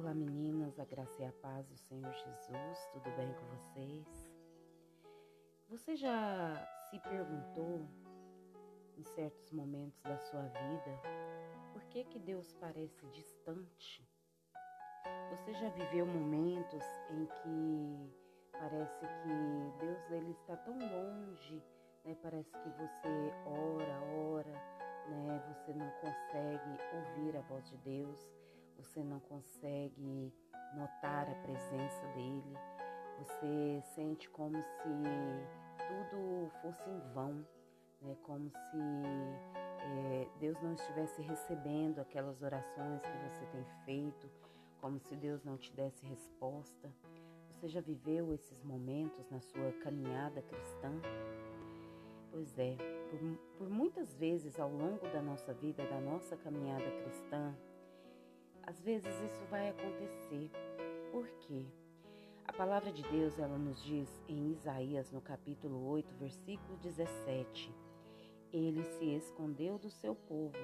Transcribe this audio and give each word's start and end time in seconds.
Olá 0.00 0.14
meninas, 0.14 0.78
a 0.78 0.84
graça 0.84 1.20
e 1.20 1.26
a 1.26 1.32
paz 1.42 1.66
do 1.66 1.76
Senhor 1.76 2.12
Jesus, 2.12 2.88
tudo 2.92 3.10
bem 3.16 3.34
com 3.34 3.44
vocês? 3.46 4.32
Você 5.68 5.96
já 5.96 6.64
se 6.88 7.00
perguntou 7.00 7.84
em 8.96 9.02
certos 9.02 9.50
momentos 9.50 10.00
da 10.02 10.16
sua 10.16 10.42
vida 10.42 11.02
por 11.72 11.82
que 11.86 12.04
que 12.04 12.20
Deus 12.20 12.52
parece 12.60 13.04
distante? 13.08 14.08
Você 15.30 15.52
já 15.54 15.68
viveu 15.70 16.06
momentos 16.06 16.84
em 17.10 17.26
que 17.26 18.14
parece 18.52 19.00
que 19.00 19.84
Deus 19.84 20.10
ele 20.12 20.30
está 20.30 20.56
tão 20.58 20.78
longe, 20.78 21.60
né? 22.04 22.16
Parece 22.22 22.52
que 22.52 22.68
você 22.70 23.32
ora, 23.44 24.00
ora, 24.16 24.52
né? 25.08 25.42
Você 25.48 25.74
não 25.74 25.90
consegue 26.00 26.78
ouvir 26.94 27.36
a 27.36 27.40
voz 27.40 27.68
de 27.68 27.76
Deus 27.78 28.47
você 28.78 29.02
não 29.02 29.20
consegue 29.20 30.32
notar 30.74 31.28
a 31.28 31.34
presença 31.42 32.06
dele, 32.14 32.56
você 33.18 33.82
sente 33.94 34.28
como 34.30 34.56
se 34.62 34.88
tudo 35.88 36.50
fosse 36.62 36.88
em 36.88 37.00
vão, 37.12 37.44
né? 38.00 38.16
como 38.22 38.50
se 38.50 38.78
é, 39.80 40.28
Deus 40.38 40.60
não 40.62 40.74
estivesse 40.74 41.20
recebendo 41.22 41.98
aquelas 42.00 42.40
orações 42.42 43.02
que 43.02 43.18
você 43.28 43.46
tem 43.46 43.64
feito, 43.84 44.30
como 44.80 45.00
se 45.00 45.16
Deus 45.16 45.42
não 45.44 45.56
te 45.56 45.72
desse 45.72 46.06
resposta. 46.06 46.90
Você 47.50 47.68
já 47.68 47.80
viveu 47.80 48.32
esses 48.32 48.62
momentos 48.62 49.28
na 49.30 49.40
sua 49.40 49.72
caminhada 49.82 50.40
cristã? 50.42 50.92
Pois 52.30 52.56
é, 52.56 52.76
por, 53.10 53.18
por 53.58 53.68
muitas 53.68 54.14
vezes 54.14 54.60
ao 54.60 54.70
longo 54.70 55.08
da 55.08 55.20
nossa 55.20 55.52
vida, 55.54 55.84
da 55.86 56.00
nossa 56.00 56.36
caminhada 56.36 56.88
cristã, 57.02 57.52
às 58.68 58.78
vezes 58.82 59.14
isso 59.22 59.42
vai 59.50 59.70
acontecer. 59.70 60.50
Por 61.10 61.26
quê? 61.40 61.64
A 62.44 62.52
palavra 62.52 62.92
de 62.92 63.02
Deus, 63.04 63.38
ela 63.38 63.56
nos 63.56 63.82
diz 63.82 64.22
em 64.28 64.50
Isaías, 64.52 65.10
no 65.10 65.22
capítulo 65.22 65.88
8, 65.88 66.14
versículo 66.16 66.76
17: 66.76 67.74
Ele 68.52 68.84
se 68.84 69.06
escondeu 69.14 69.78
do 69.78 69.88
seu 69.88 70.14
povo, 70.14 70.58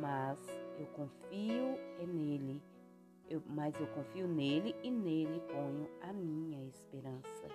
mas 0.00 0.44
eu 0.80 0.86
confio 0.86 1.78
nele. 2.08 2.60
Eu, 3.30 3.40
mas 3.46 3.72
eu 3.78 3.86
confio 3.86 4.26
nele 4.26 4.74
e 4.82 4.90
nele 4.90 5.40
ponho 5.42 5.88
a 6.00 6.12
minha 6.12 6.64
esperança. 6.66 7.46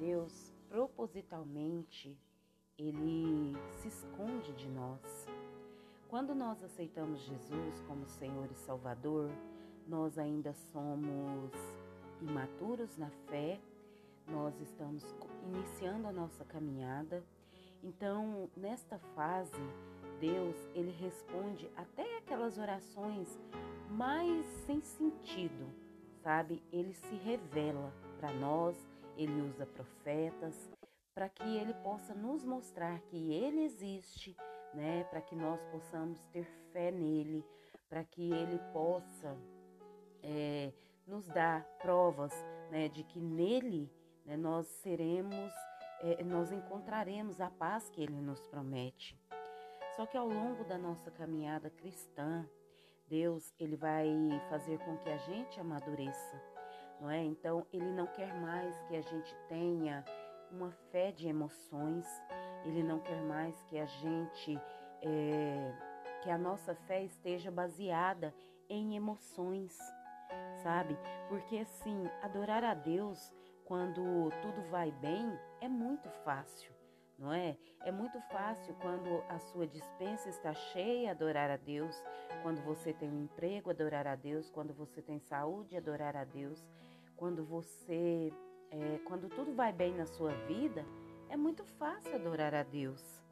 Deus, 0.00 0.52
propositalmente, 0.68 2.18
ele 2.76 3.52
se 3.68 3.86
esconde 3.86 4.52
de 4.54 4.68
nós. 4.68 5.28
Quando 6.10 6.34
nós 6.34 6.60
aceitamos 6.64 7.20
Jesus 7.20 7.80
como 7.86 8.04
Senhor 8.04 8.50
e 8.50 8.56
Salvador, 8.56 9.30
nós 9.86 10.18
ainda 10.18 10.52
somos 10.52 11.52
imaturos 12.20 12.96
na 12.96 13.08
fé, 13.28 13.60
nós 14.26 14.60
estamos 14.60 15.04
iniciando 15.46 16.08
a 16.08 16.12
nossa 16.12 16.44
caminhada. 16.44 17.22
Então, 17.80 18.50
nesta 18.56 18.98
fase, 19.14 19.62
Deus, 20.18 20.56
ele 20.74 20.90
responde 20.90 21.70
até 21.76 22.18
aquelas 22.18 22.58
orações 22.58 23.38
mais 23.88 24.44
sem 24.66 24.80
sentido, 24.80 25.72
sabe? 26.24 26.60
Ele 26.72 26.92
se 26.92 27.14
revela 27.18 27.92
para 28.18 28.32
nós, 28.32 28.76
ele 29.16 29.40
usa 29.42 29.64
profetas 29.64 30.68
para 31.14 31.28
que 31.28 31.56
ele 31.56 31.72
possa 31.84 32.12
nos 32.14 32.44
mostrar 32.44 32.98
que 33.02 33.32
ele 33.32 33.62
existe 33.62 34.36
né? 34.74 35.04
Para 35.04 35.20
que 35.20 35.34
nós 35.34 35.62
possamos 35.66 36.24
ter 36.26 36.44
fé 36.72 36.90
nele, 36.90 37.44
para 37.88 38.04
que 38.04 38.32
ele 38.32 38.58
possa 38.72 39.36
é, 40.22 40.72
nos 41.06 41.26
dar 41.28 41.64
provas, 41.80 42.32
né? 42.70 42.88
De 42.88 43.02
que 43.02 43.20
nele 43.20 43.90
né, 44.24 44.36
nós 44.36 44.66
seremos, 44.66 45.52
é, 46.00 46.22
nós 46.22 46.52
encontraremos 46.52 47.40
a 47.40 47.50
paz 47.50 47.88
que 47.90 48.02
ele 48.02 48.20
nos 48.20 48.46
promete. 48.46 49.18
Só 49.96 50.06
que 50.06 50.16
ao 50.16 50.28
longo 50.28 50.64
da 50.64 50.78
nossa 50.78 51.10
caminhada 51.10 51.68
cristã, 51.68 52.48
Deus 53.08 53.52
ele 53.58 53.76
vai 53.76 54.08
fazer 54.48 54.78
com 54.78 54.96
que 54.98 55.10
a 55.10 55.16
gente 55.18 55.58
amadureça, 55.58 56.40
não 57.00 57.10
é? 57.10 57.22
Então 57.24 57.66
ele 57.72 57.90
não 57.92 58.06
quer 58.06 58.32
mais 58.40 58.80
que 58.82 58.96
a 58.96 59.02
gente 59.02 59.36
tenha 59.48 60.04
uma 60.52 60.70
fé 60.90 61.10
de 61.10 61.26
emoções, 61.26 62.06
ele 62.64 62.82
não 62.82 62.98
quer 63.00 63.22
mais 63.22 63.60
que 63.64 63.78
a 63.78 63.86
gente, 63.86 64.60
é, 65.02 65.72
que 66.22 66.30
a 66.30 66.38
nossa 66.38 66.74
fé 66.74 67.02
esteja 67.02 67.50
baseada 67.50 68.34
em 68.68 68.96
emoções, 68.96 69.76
sabe? 70.62 70.96
Porque 71.28 71.58
assim, 71.58 72.08
adorar 72.22 72.64
a 72.64 72.74
Deus 72.74 73.32
quando 73.64 74.30
tudo 74.42 74.62
vai 74.70 74.90
bem 74.90 75.38
é 75.60 75.68
muito 75.68 76.08
fácil, 76.24 76.72
não 77.18 77.32
é? 77.32 77.56
É 77.84 77.92
muito 77.92 78.20
fácil 78.32 78.74
quando 78.80 79.22
a 79.28 79.38
sua 79.38 79.66
dispensa 79.66 80.28
está 80.28 80.52
cheia, 80.52 81.12
adorar 81.12 81.50
a 81.50 81.56
Deus, 81.56 82.02
quando 82.42 82.60
você 82.62 82.92
tem 82.92 83.08
um 83.08 83.24
emprego, 83.24 83.70
adorar 83.70 84.06
a 84.06 84.14
Deus, 84.14 84.50
quando 84.50 84.74
você 84.74 85.00
tem 85.00 85.18
saúde, 85.18 85.76
adorar 85.76 86.16
a 86.16 86.24
Deus, 86.24 86.64
quando 87.16 87.44
você, 87.44 88.32
é, 88.70 88.98
quando 89.04 89.28
tudo 89.28 89.54
vai 89.54 89.72
bem 89.72 89.94
na 89.94 90.06
sua 90.06 90.32
vida, 90.46 90.84
é 91.30 91.36
muito 91.36 91.64
fácil 91.78 92.16
adorar 92.16 92.52
a 92.54 92.64
Deus, 92.64 93.22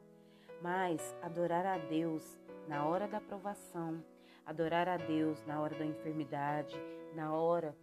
mas 0.63 1.15
adorar 1.21 1.67
a 1.67 1.79
Deus 1.79 2.39
na 2.69 2.87
hora 2.87 3.09
da 3.09 3.21
provação, 3.21 4.03
adorar 4.47 4.89
a 4.89 4.97
Deus 4.97 5.45
na 5.45 5.61
hora 5.61 5.77
da 5.77 5.85
enfermidade, 5.85 6.77
na 7.15 7.35
hora 7.35 7.77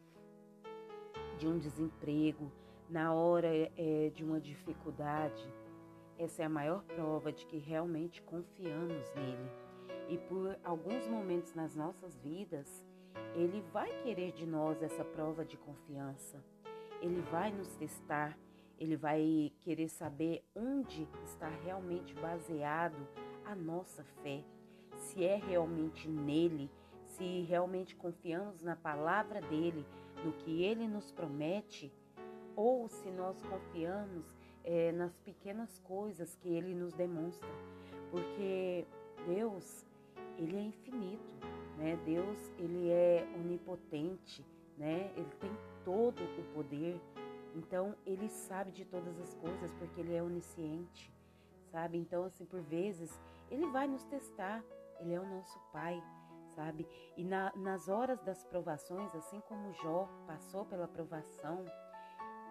de 1.38 1.48
um 1.48 1.60
desemprego, 1.60 2.50
na 2.90 3.14
hora 3.14 3.50
é, 3.76 4.10
de 4.16 4.24
uma 4.24 4.40
dificuldade, 4.40 5.46
essa 6.18 6.44
é 6.44 6.46
a 6.46 6.50
maior 6.50 6.82
prova 6.84 7.32
de 7.34 7.46
que 7.46 7.58
realmente 7.58 8.22
confiamos 8.22 9.14
nele. 9.16 9.52
E 10.08 10.18
por 10.18 10.58
alguns 10.64 11.08
momentos 11.10 11.54
nas 11.54 11.76
nossas 11.76 12.16
vidas, 12.20 12.86
ele 13.34 13.62
vai 13.74 13.90
querer 14.02 14.32
de 14.32 14.46
nós 14.46 14.82
essa 14.82 15.04
prova 15.04 15.44
de 15.44 15.58
confiança. 15.58 16.42
Ele 17.02 17.20
vai 17.32 17.52
nos 17.52 17.76
testar, 17.76 18.38
ele 18.80 18.96
vai 18.96 19.52
querer 19.62 19.90
saber 19.90 20.44
onde 20.56 21.08
está 21.24 21.50
realmente 21.64 22.14
baseado 22.16 23.08
a 23.46 23.56
nossa 23.56 24.04
fé, 24.24 24.44
se 24.96 25.24
é 25.24 25.36
realmente 25.36 26.08
nele, 26.08 26.70
se 27.06 27.42
realmente 27.44 27.96
confiamos 27.96 28.62
na 28.62 28.76
palavra 28.76 29.42
dele, 29.42 29.86
no 30.24 30.34
que 30.34 30.64
ele 30.64 30.88
nos 30.88 31.12
promete, 31.12 31.92
ou 32.56 32.88
se 32.88 33.10
nós 33.12 33.42
confiamos 33.44 34.26
é, 34.64 34.92
nas 34.92 35.18
pequenas 35.20 35.78
coisas 35.80 36.36
que 36.36 36.50
ele 36.50 36.74
nos 36.74 36.94
demonstra, 36.94 37.50
porque 38.10 38.86
Deus 39.28 39.86
ele 40.38 40.58
é 40.58 40.62
infinito, 40.62 41.34
né? 41.78 41.98
Deus 42.06 42.52
ele 42.58 42.90
é 42.90 43.28
onipotente, 43.36 44.46
né? 44.78 45.12
Ele 45.16 45.30
tem 45.40 45.52
todo 45.84 46.22
o 46.24 46.54
poder. 46.54 47.00
Então, 47.56 47.96
ele 48.06 48.28
sabe 48.28 48.72
de 48.72 48.84
todas 48.84 49.18
as 49.20 49.34
coisas 49.36 49.72
porque 49.74 50.02
ele 50.02 50.14
é 50.14 50.22
onisciente, 50.22 51.12
sabe? 51.72 51.98
Então, 51.98 52.26
assim, 52.26 52.46
por 52.46 52.62
vezes, 52.62 53.20
ele 53.50 53.66
vai 53.68 53.88
nos 53.88 54.04
testar. 54.04 54.62
Ele 55.00 55.14
é 55.14 55.20
o 55.20 55.26
nosso 55.26 55.60
pai, 55.72 56.02
sabe? 56.56 56.88
E 57.18 57.24
na, 57.24 57.54
nas 57.56 57.88
horas 57.88 58.22
das 58.22 58.44
provações, 58.44 59.14
assim 59.16 59.42
como 59.42 59.74
Jó 59.74 60.08
passou 60.28 60.66
pela 60.66 60.88
provação, 60.88 61.66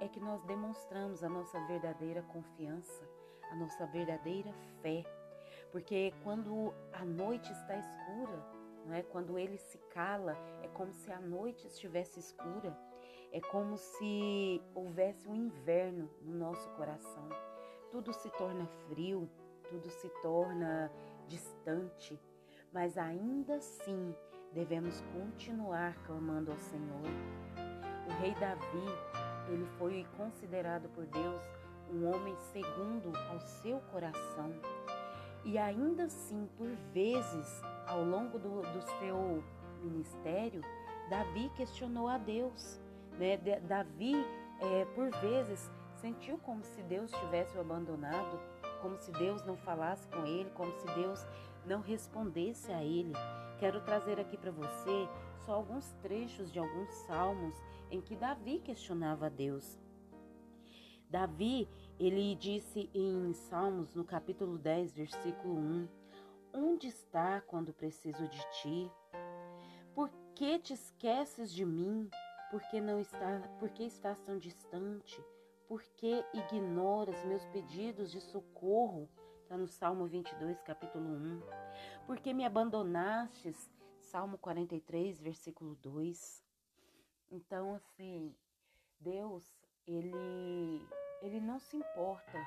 é 0.01 0.09
que 0.09 0.21
nós 0.21 0.43
demonstramos 0.45 1.23
a 1.23 1.29
nossa 1.29 1.59
verdadeira 1.67 2.23
confiança, 2.23 3.09
a 3.51 3.57
nossa 3.57 3.87
verdadeira 3.87 4.53
fé. 4.83 5.05
Porque 5.71 6.13
quando 6.23 6.73
a 6.93 7.05
noite 7.05 7.51
está 7.53 7.77
escura, 7.77 8.55
não 8.87 8.95
é? 8.95 9.03
Quando 9.03 9.39
ele 9.39 9.57
se 9.57 9.79
cala, 9.91 10.37
é 10.63 10.69
como 10.69 10.93
se 10.93 11.11
a 11.11 11.21
noite 11.21 11.67
estivesse 11.67 12.21
escura. 12.21 12.77
É 13.35 13.41
como 13.41 13.77
se 13.77 14.63
houvesse 14.77 15.29
um 15.29 15.35
inverno 15.35 16.09
no 16.23 16.37
nosso 16.37 16.71
coração. 16.77 17.29
Tudo 17.91 18.13
se 18.13 18.31
torna 18.31 18.65
frio, 18.89 19.29
tudo 19.69 19.91
se 19.91 20.09
torna 20.23 20.89
distante, 21.27 22.17
mas 22.73 22.97
ainda 22.97 23.57
assim 23.57 24.15
devemos 24.53 25.03
continuar 25.13 25.97
clamando 26.07 26.53
ao 26.53 26.59
Senhor. 26.59 27.03
O 28.07 28.13
rei 28.21 28.37
Davi, 28.37 28.87
ele 29.49 29.67
foi 29.79 30.07
considerado 30.17 30.89
por 30.91 31.05
Deus 31.05 31.43
um 31.93 32.07
homem 32.07 32.37
segundo 32.53 33.11
ao 33.33 33.41
seu 33.41 33.81
coração. 33.91 34.53
E 35.45 35.59
ainda 35.59 36.05
assim, 36.05 36.49
por 36.57 36.69
vezes, 36.93 37.61
ao 37.85 38.05
longo 38.05 38.39
do, 38.39 38.63
do 38.63 38.81
seu 39.01 39.43
ministério, 39.83 40.63
Davi 41.11 41.51
questionou 41.57 42.07
a 42.07 42.17
Deus. 42.17 42.84
Né? 43.19 43.37
Davi, 43.61 44.15
é, 44.61 44.85
por 44.95 45.11
vezes, 45.21 45.71
sentiu 45.97 46.39
como 46.39 46.65
se 46.65 46.83
Deus 46.83 47.11
tivesse 47.11 47.57
o 47.57 47.61
abandonado, 47.61 48.41
como 48.83 48.99
se 48.99 49.11
Deus 49.13 49.45
não 49.45 49.57
falasse 49.57 50.07
com 50.09 50.27
ele, 50.27 50.51
como 50.51 50.73
se 50.73 50.87
Deus 50.95 51.27
não 51.65 51.81
respondesse 51.81 52.71
a 52.73 52.83
ele. 52.83 53.13
quero 53.59 53.81
trazer 53.81 54.21
aqui 54.21 54.37
para 54.37 54.51
você 54.51 55.09
só 55.47 55.55
alguns 55.55 55.93
trechos 56.03 56.53
de 56.53 56.59
alguns 56.59 56.91
salmos 57.07 57.55
em 57.91 58.01
que 58.01 58.17
Davi 58.17 58.61
questionava 58.61 59.31
Deus. 59.31 59.79
Davi, 61.09 61.69
ele 61.99 62.35
disse 62.35 62.91
em 62.93 63.33
Salmos, 63.35 63.95
no 63.95 64.05
capítulo 64.05 64.59
10, 64.59 64.93
versículo 64.93 65.55
1, 65.55 65.89
Onde 66.53 66.89
está 66.89 67.41
quando 67.41 67.73
preciso 67.73 68.27
de 68.29 68.41
ti? 68.51 68.91
Por 69.95 70.11
que 70.35 70.59
te 70.59 70.75
esqueces 70.75 71.53
de 71.53 71.65
mim? 71.65 72.11
Por 72.55 72.63
que 72.69 72.81
não 72.81 73.01
está, 73.01 73.41
por 73.59 73.69
que 73.69 73.83
estás 73.83 74.21
tão 74.21 74.39
distante? 74.39 75.21
Por 75.67 75.83
que 75.83 76.25
ignoras 76.33 77.25
meus 77.25 77.45
pedidos 77.47 78.13
de 78.13 78.21
socorro? 78.21 79.11
Está 79.43 79.57
no 79.57 79.67
Salmo 79.67 80.07
22, 80.07 80.63
capítulo 80.63 81.05
1. 81.05 81.43
Por 82.07 82.21
que 82.21 82.33
me 82.33 82.45
abandonastes? 82.45 83.69
Salmo 83.99 84.39
43, 84.39 85.21
versículo 85.21 85.75
2. 85.83 86.45
Então, 87.33 87.75
assim, 87.75 88.33
Deus, 89.01 89.53
ele, 89.85 90.87
ele 91.23 91.41
não 91.41 91.59
se 91.59 91.77
importa 91.77 92.39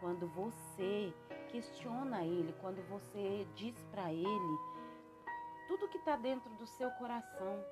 quando 0.00 0.26
você 0.30 1.14
questiona 1.52 2.24
ele, 2.24 2.52
quando 2.60 2.82
você 2.88 3.46
diz 3.54 3.80
para 3.92 4.12
ele 4.12 4.58
tudo 5.68 5.88
que 5.88 5.98
está 5.98 6.16
dentro 6.16 6.52
do 6.56 6.66
seu 6.66 6.90
coração, 6.90 7.64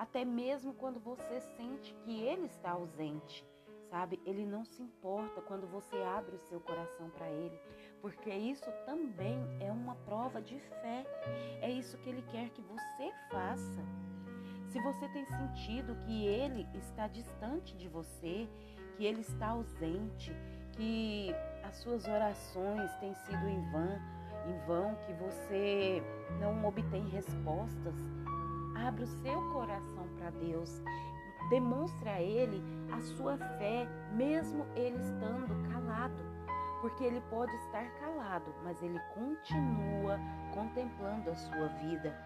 até 0.00 0.24
mesmo 0.24 0.72
quando 0.72 0.98
você 0.98 1.40
sente 1.56 1.94
que 2.02 2.22
ele 2.22 2.46
está 2.46 2.70
ausente 2.70 3.46
sabe? 3.90 4.20
Ele 4.24 4.46
não 4.46 4.64
se 4.64 4.80
importa 4.80 5.40
quando 5.42 5.66
você 5.66 5.96
abre 5.96 6.36
o 6.36 6.40
seu 6.48 6.60
coração 6.60 7.10
para 7.10 7.28
ele, 7.28 7.58
porque 8.00 8.30
isso 8.30 8.70
também 8.86 9.38
é 9.58 9.70
uma 9.72 9.96
prova 9.96 10.40
de 10.40 10.60
fé. 10.60 11.04
É 11.60 11.68
isso 11.68 11.98
que 11.98 12.08
ele 12.08 12.22
quer 12.30 12.50
que 12.50 12.62
você 12.62 13.12
faça. 13.28 13.82
Se 14.68 14.80
você 14.80 15.08
tem 15.08 15.26
sentido 15.26 15.96
que 16.06 16.24
ele 16.24 16.68
está 16.74 17.08
distante 17.08 17.76
de 17.76 17.88
você, 17.88 18.48
que 18.96 19.04
ele 19.04 19.22
está 19.22 19.48
ausente, 19.48 20.32
que 20.76 21.34
as 21.64 21.74
suas 21.78 22.06
orações 22.06 22.94
têm 23.00 23.12
sido 23.12 23.48
em 23.48 23.60
vão, 23.72 23.98
em 24.46 24.66
vão, 24.66 24.94
que 25.04 25.12
você 25.14 26.00
não 26.38 26.64
obtém 26.64 27.08
respostas, 27.08 27.94
abra 28.86 29.04
o 29.04 29.06
seu 29.06 29.40
coração 29.52 30.06
para 30.18 30.30
Deus 30.30 30.82
Demonstre 31.50 32.08
a 32.08 32.22
ele 32.22 32.62
a 32.92 33.00
sua 33.00 33.36
fé, 33.36 33.84
mesmo 34.12 34.64
ele 34.76 34.96
estando 34.98 35.68
calado, 35.68 36.22
porque 36.80 37.02
ele 37.02 37.20
pode 37.28 37.52
estar 37.56 37.84
calado, 37.98 38.54
mas 38.62 38.80
ele 38.80 39.00
continua 39.14 40.20
contemplando 40.54 41.28
a 41.28 41.34
sua 41.34 41.66
vida, 41.82 42.16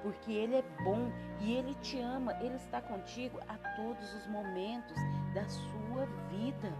porque 0.00 0.30
ele 0.30 0.54
é 0.54 0.64
bom 0.84 1.10
e 1.40 1.54
ele 1.54 1.74
te 1.82 1.98
ama, 1.98 2.32
ele 2.40 2.54
está 2.54 2.80
contigo 2.80 3.40
a 3.48 3.58
todos 3.74 4.14
os 4.14 4.26
momentos 4.28 4.96
da 5.34 5.48
sua 5.48 6.06
vida. 6.30 6.72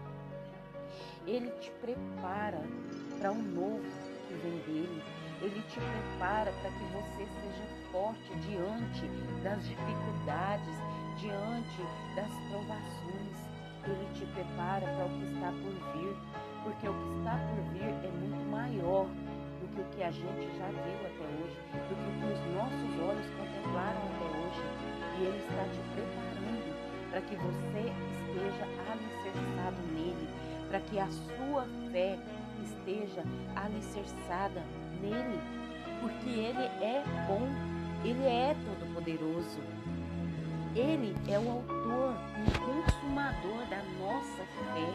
Ele 1.27 1.51
te 1.59 1.73
prepara 1.81 2.63
para 3.19 3.33
um 3.33 3.43
novo 3.43 3.85
que 4.29 4.35
vem 4.35 4.59
dele. 4.61 5.03
Ele 5.43 5.63
te 5.63 5.81
prepara 5.81 6.53
para 6.53 6.71
que 6.71 6.85
você 6.85 7.27
seja 7.27 7.78
forte 7.93 8.35
diante 8.47 9.07
das 9.43 9.63
dificuldades, 9.65 10.75
diante 11.19 11.83
das 12.15 12.33
provações. 12.51 13.49
Ele 13.85 14.09
te 14.15 14.27
prepara 14.27 14.87
para 14.87 15.07
o 15.07 15.09
que 15.09 15.25
está 15.33 15.49
por 15.49 15.73
vir, 15.93 16.17
porque 16.63 16.89
o 16.89 16.93
que 16.93 17.19
está 17.19 17.37
por 17.49 17.61
vir 17.73 17.89
é 17.89 18.11
muito 18.21 18.51
maior 18.51 19.07
do 19.61 19.69
que 19.75 19.81
o 19.81 19.85
que 19.97 20.03
a 20.03 20.11
gente 20.11 20.59
já 20.59 20.67
viu 20.67 20.99
até 21.07 21.25
hoje, 21.25 21.57
do 21.73 21.79
que 21.87 21.95
o 21.95 22.15
que 22.19 22.27
os 22.33 22.43
nossos 22.55 22.91
olhos 23.01 23.27
contemplaram 23.39 24.03
até 24.13 24.27
hoje. 24.37 24.63
E 25.19 25.23
Ele 25.25 25.39
está 25.39 25.65
te 25.65 25.81
preparando 25.95 26.71
para 27.11 27.21
que 27.23 27.37
você 27.37 27.93
esteja 28.29 28.65
alicerçado 28.93 29.81
nele, 29.95 30.29
para 30.69 30.81
que 30.81 30.99
a 30.99 31.09
sua 31.09 31.67
fé 31.91 32.19
esteja 32.63 33.25
alicerçada 33.57 34.63
nele, 35.01 35.41
porque 36.01 36.29
Ele 36.29 36.65
é 36.85 37.03
bom, 37.27 37.49
Ele 38.05 38.25
é 38.25 38.55
todo-poderoso. 38.65 39.59
Ele 40.75 41.17
é 41.29 41.39
o 41.39 41.51
autor 41.51 42.15
e 42.47 42.51
consumador 42.59 43.67
da 43.69 43.83
nossa 43.99 44.45
fé. 44.73 44.89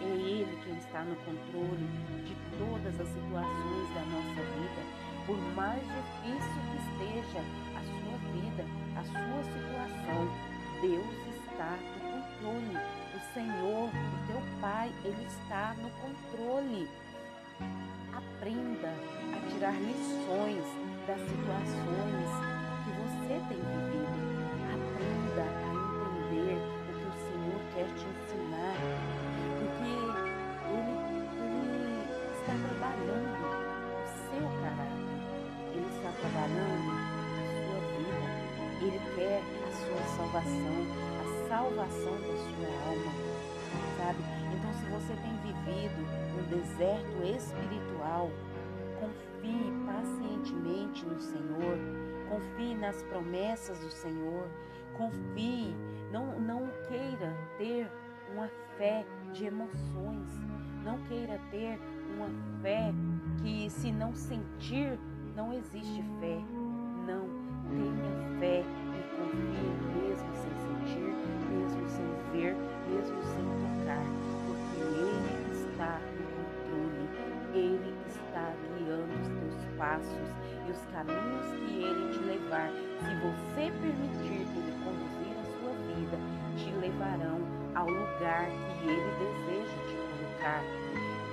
É 0.00 0.04
Ele 0.04 0.58
quem 0.64 0.76
está 0.76 1.02
no 1.04 1.14
controle 1.16 1.86
de 2.26 2.36
todas 2.58 3.00
as 3.00 3.08
situações 3.08 3.88
da 3.94 4.02
nossa 4.10 4.42
vida. 4.42 4.82
Por 5.24 5.38
mais 5.54 5.80
difícil 5.80 6.60
que 6.70 6.76
esteja 6.82 7.40
a 7.74 7.82
sua 7.82 8.16
vida, 8.34 8.64
a 8.96 9.04
sua 9.04 9.42
situação, 9.44 10.28
Deus 10.80 11.36
está 11.36 11.76
no 11.76 12.10
controle. 12.10 12.76
O 13.14 13.34
Senhor, 13.34 13.88
o 13.88 14.26
teu 14.26 14.42
Pai, 14.60 14.92
Ele 15.04 15.24
está 15.26 15.74
no 15.74 15.90
controle. 15.90 16.88
Aprenda 18.12 18.92
a 19.34 19.50
tirar 19.50 19.74
lições 19.74 20.85
das 21.06 21.20
situações 21.20 22.30
que 22.82 22.90
você 22.98 23.38
tem 23.48 23.62
vivido. 23.62 24.18
Aprenda 24.74 25.46
a 25.46 25.70
entender 25.70 26.58
o 26.58 26.98
que 26.98 27.06
o 27.06 27.14
Senhor 27.14 27.60
quer 27.74 27.86
te 27.94 28.06
ensinar, 28.10 28.74
porque 29.60 29.86
Ele, 30.66 30.94
ele 31.46 32.02
está 32.34 32.54
trabalhando 32.66 33.38
o 33.38 34.10
seu 34.26 34.44
caráter, 34.62 35.14
Ele 35.74 35.86
está 35.94 36.10
trabalhando 36.10 36.90
a 36.90 37.46
sua 37.54 37.78
vida, 37.94 38.26
Ele 38.82 39.00
quer 39.14 39.38
a 39.38 39.70
sua 39.70 40.02
salvação, 40.16 40.76
a 41.22 41.48
salvação 41.48 42.14
da 42.18 42.34
sua 42.50 42.70
alma, 42.90 43.12
sabe? 43.96 44.20
Então, 44.52 44.72
se 44.74 44.86
você 44.90 45.14
tem 45.22 45.34
vivido 45.38 46.02
um 46.34 46.42
deserto 46.50 47.22
espiritual, 47.22 48.30
confie 49.00 49.72
pacientemente 49.86 51.04
no 51.06 51.18
Senhor, 51.20 51.78
confie 52.28 52.74
nas 52.74 53.02
promessas 53.04 53.78
do 53.80 53.90
Senhor, 53.90 54.48
Confie, 54.96 55.76
não, 56.10 56.40
não 56.40 56.68
queira 56.88 57.36
ter 57.58 57.90
uma 58.32 58.48
fé 58.78 59.04
de 59.32 59.44
emoções, 59.44 60.28
não 60.82 60.98
queira 61.04 61.38
ter 61.50 61.78
uma 62.16 62.28
fé 62.62 62.94
que 63.42 63.68
se 63.68 63.92
não 63.92 64.14
sentir, 64.14 64.98
não 65.36 65.52
existe 65.52 66.02
fé. 66.18 66.40
Não, 67.06 67.28
tenha 67.68 68.38
fé 68.40 68.62
e 68.62 69.16
confie 69.16 70.08
mesmo 70.08 70.34
sem 70.34 70.50
sentir, 70.64 71.14
mesmo 71.50 71.88
sem 71.88 72.06
ver, 72.32 72.56
passos 79.96 80.28
e 80.66 80.70
os 80.70 80.78
caminhos 80.92 81.46
que 81.64 81.82
Ele 81.82 82.12
te 82.12 82.18
levar. 82.20 82.70
Se 83.00 83.14
você 83.16 83.72
permitir 83.80 84.46
levarão 86.86 87.40
ao 87.74 87.88
lugar 87.88 88.46
que 88.46 88.88
Ele 88.88 89.10
deseja 89.18 89.76
te 89.88 89.96
colocar, 90.08 90.62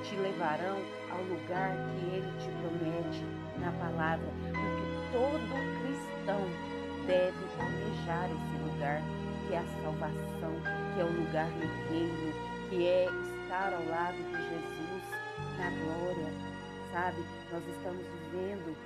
te 0.03 0.15
levarão 0.15 0.77
ao 1.11 1.21
lugar 1.23 1.71
que 1.93 2.15
Ele 2.15 2.33
te 2.39 2.49
promete 2.61 3.23
na 3.59 3.71
palavra, 3.73 4.27
porque 4.41 4.85
todo 5.11 5.53
cristão 5.79 6.41
deve 7.05 7.45
almejar 7.59 8.25
esse 8.25 8.63
lugar, 8.63 9.01
que 9.47 9.53
é 9.53 9.59
a 9.59 9.65
salvação, 9.83 10.53
que 10.93 11.01
é 11.01 11.03
o 11.03 11.11
lugar 11.11 11.49
no 11.51 11.89
reino, 11.89 12.33
que 12.69 12.87
é 12.87 13.05
estar 13.05 13.73
ao 13.73 13.85
lado 13.85 14.17
de 14.17 14.49
Jesus 14.49 15.03
na 15.57 15.69
glória, 15.69 16.52
sabe? 16.93 17.25
Nós 17.51 17.63
estamos 17.67 18.05
vivendo 18.05 18.77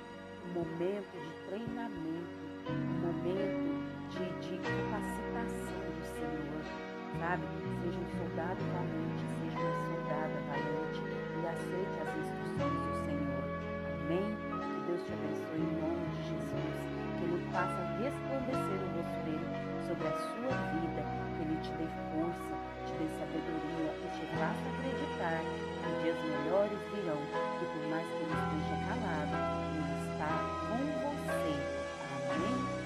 um 0.46 0.52
momento 0.54 1.12
de 1.12 1.46
treinamento, 1.46 2.48
um 2.66 3.06
momento 3.06 3.68
de, 4.08 4.48
de 4.48 4.56
capacitação 4.56 5.78
Senhor, 6.18 6.64
sabe? 7.20 7.44
Seja 7.82 7.98
um 7.98 8.08
soldado 8.18 8.60
valente, 8.72 9.24
seja 9.38 9.58
uma 9.60 9.76
soldada 9.86 10.40
valente 10.48 11.02
e 11.36 11.46
aceite 11.46 11.96
as 12.00 12.16
instruções 12.18 12.80
do 12.82 12.92
Senhor. 13.04 13.44
Amém? 14.00 14.28
Que 14.62 14.86
Deus 14.86 15.02
te 15.04 15.12
abençoe 15.12 15.60
em 15.60 15.80
nome 15.80 16.06
de 16.16 16.22
Jesus. 16.28 16.87
Que 17.18 17.24
Ele 17.26 17.42
faça 17.50 17.82
resplandecer 17.98 18.78
o 18.78 18.88
rosto 18.94 19.18
dele 19.26 19.48
sobre 19.90 20.06
a 20.06 20.14
sua 20.14 20.54
vida. 20.78 21.02
Que 21.34 21.42
Ele 21.42 21.58
te 21.58 21.70
dê 21.74 21.86
força, 22.14 22.54
te 22.86 22.92
dê 22.94 23.06
sabedoria 23.18 23.90
e 23.90 24.08
te 24.14 24.24
faça 24.38 24.62
acreditar 24.70 25.42
que 25.82 25.90
dias 26.02 26.18
melhores 26.22 26.78
virão. 26.94 27.18
Que 27.58 27.66
por 27.66 27.84
mais 27.90 28.06
que 28.06 28.22
Ele 28.22 28.38
esteja 28.38 28.76
calado, 28.86 29.34
Ele 29.74 29.94
está 30.06 30.32
com 30.70 30.78
você. 31.02 31.54
Amém? 32.30 32.78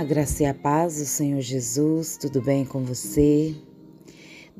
A 0.00 0.04
graça 0.04 0.42
e 0.42 0.46
a 0.46 0.54
paz 0.54 0.96
do 0.96 1.04
Senhor 1.04 1.42
Jesus, 1.42 2.16
tudo 2.16 2.40
bem 2.40 2.64
com 2.64 2.82
você? 2.82 3.54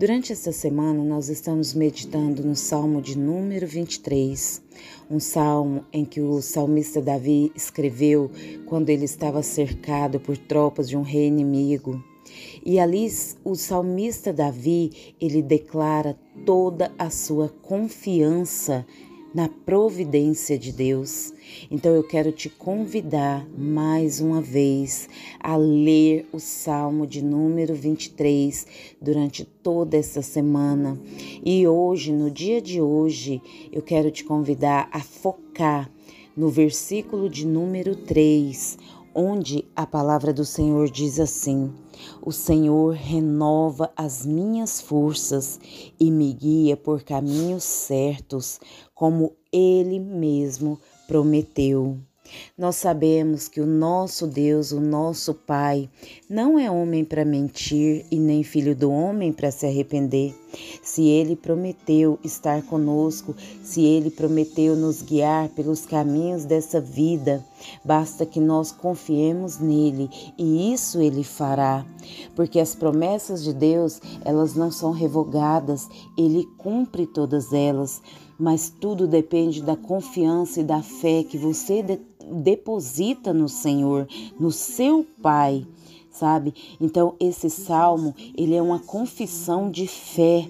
Durante 0.01 0.33
esta 0.33 0.51
semana, 0.51 1.05
nós 1.05 1.29
estamos 1.29 1.75
meditando 1.75 2.43
no 2.43 2.57
Salmo 2.57 3.03
de 3.03 3.19
número 3.19 3.67
23, 3.67 4.63
um 5.11 5.21
salmo 5.21 5.85
em 5.93 6.07
que 6.07 6.23
o 6.23 6.41
salmista 6.41 7.03
Davi 7.03 7.53
escreveu 7.55 8.31
quando 8.65 8.89
ele 8.89 9.05
estava 9.05 9.43
cercado 9.43 10.19
por 10.19 10.39
tropas 10.39 10.89
de 10.89 10.97
um 10.97 11.03
rei 11.03 11.27
inimigo. 11.27 12.03
E 12.65 12.81
ali 12.81 13.13
o 13.45 13.55
salmista 13.55 14.33
Davi, 14.33 15.15
ele 15.21 15.43
declara 15.43 16.19
toda 16.47 16.91
a 16.99 17.11
sua 17.11 17.51
confiança 17.51 18.87
na 19.35 19.49
providência 19.49 20.59
de 20.59 20.73
Deus. 20.73 21.33
Então 21.71 21.95
eu 21.95 22.03
quero 22.03 22.33
te 22.33 22.49
convidar 22.49 23.47
mais 23.57 24.21
uma 24.21 24.41
vez 24.41 25.09
a 25.39 25.57
ler 25.57 26.27
o 26.33 26.39
Salmo 26.39 27.07
de 27.07 27.23
número 27.23 27.75
23 27.75 28.67
durante 29.01 29.45
toda 29.45 29.97
essa 29.97 30.23
semana. 30.23 31.01
E 31.45 31.67
hoje, 31.67 32.13
no 32.13 32.31
dia 32.31 32.61
de 32.61 32.81
hoje, 32.81 33.41
eu 33.73 33.83
quero 33.83 34.11
te 34.11 34.25
convidar 34.25 34.89
a 34.93 35.01
focar 35.01 35.91
no 36.37 36.49
versículo 36.49 37.29
de 37.29 37.47
número 37.47 37.95
3, 37.95 38.79
onde 39.15 39.65
a 39.75 39.87
palavra 39.87 40.33
do 40.33 40.45
Senhor 40.45 40.91
diz 40.91 41.19
assim: 41.19 41.73
O 42.23 42.33
Senhor 42.33 42.95
renova 42.95 43.93
as 43.97 44.25
minhas 44.25 44.81
forças 44.81 45.61
e 45.99 46.11
me 46.11 46.33
guia 46.33 46.77
por 46.77 47.03
caminhos 47.03 47.65
certos, 47.65 48.61
como 48.95 49.37
ele 49.53 49.99
mesmo 49.99 50.79
prometeu. 51.07 51.99
Nós 52.57 52.77
sabemos 52.77 53.49
que 53.49 53.61
o 53.61 53.67
nosso 53.67 54.27
Deus, 54.27 54.73
o 54.73 54.81
nosso 54.81 55.35
Pai, 55.35 55.89
não 56.29 56.59
é 56.59 56.71
homem 56.71 57.05
para 57.05 57.25
mentir 57.25 58.05
e 58.11 58.19
nem 58.19 58.43
filho 58.43 58.75
do 58.75 58.91
homem 58.91 59.33
para 59.33 59.51
se 59.51 59.67
arrepender. 59.67 60.35
Se 60.83 61.07
ele 61.07 61.37
prometeu 61.37 62.19
estar 62.25 62.63
conosco, 62.63 63.35
se 63.63 63.85
ele 63.85 64.11
prometeu 64.11 64.75
nos 64.77 65.01
guiar 65.01 65.49
pelos 65.51 65.87
caminhos 65.87 66.45
dessa 66.45 66.81
vida, 66.81 67.45
basta 67.85 68.27
que 68.27 68.41
nós 68.41 68.73
confiemos 68.73 69.59
nele 69.59 70.11
e 70.37 70.73
isso 70.73 71.01
ele 71.01 71.23
fará. 71.23 71.87
Porque 72.35 72.59
as 72.59 72.75
promessas 72.75 73.45
de 73.45 73.53
Deus, 73.53 74.01
elas 74.25 74.55
não 74.55 74.71
são 74.73 74.91
revogadas, 74.91 75.89
ele 76.19 76.45
cumpre 76.59 77.07
todas 77.07 77.53
elas 77.53 78.03
mas 78.41 78.71
tudo 78.71 79.07
depende 79.07 79.63
da 79.63 79.77
confiança 79.77 80.61
e 80.61 80.65
da 80.65 80.83
fé 80.83 81.23
que 81.23 81.37
você 81.37 81.83
de 81.83 81.99
deposita 82.31 83.33
no 83.33 83.49
Senhor, 83.49 84.07
no 84.39 84.51
seu 84.51 85.07
Pai, 85.23 85.67
sabe? 86.11 86.55
Então 86.81 87.15
esse 87.19 87.51
salmo, 87.51 88.15
ele 88.37 88.55
é 88.55 88.63
uma 88.63 88.79
confissão 88.79 89.71
de 89.71 89.87
fé, 89.87 90.47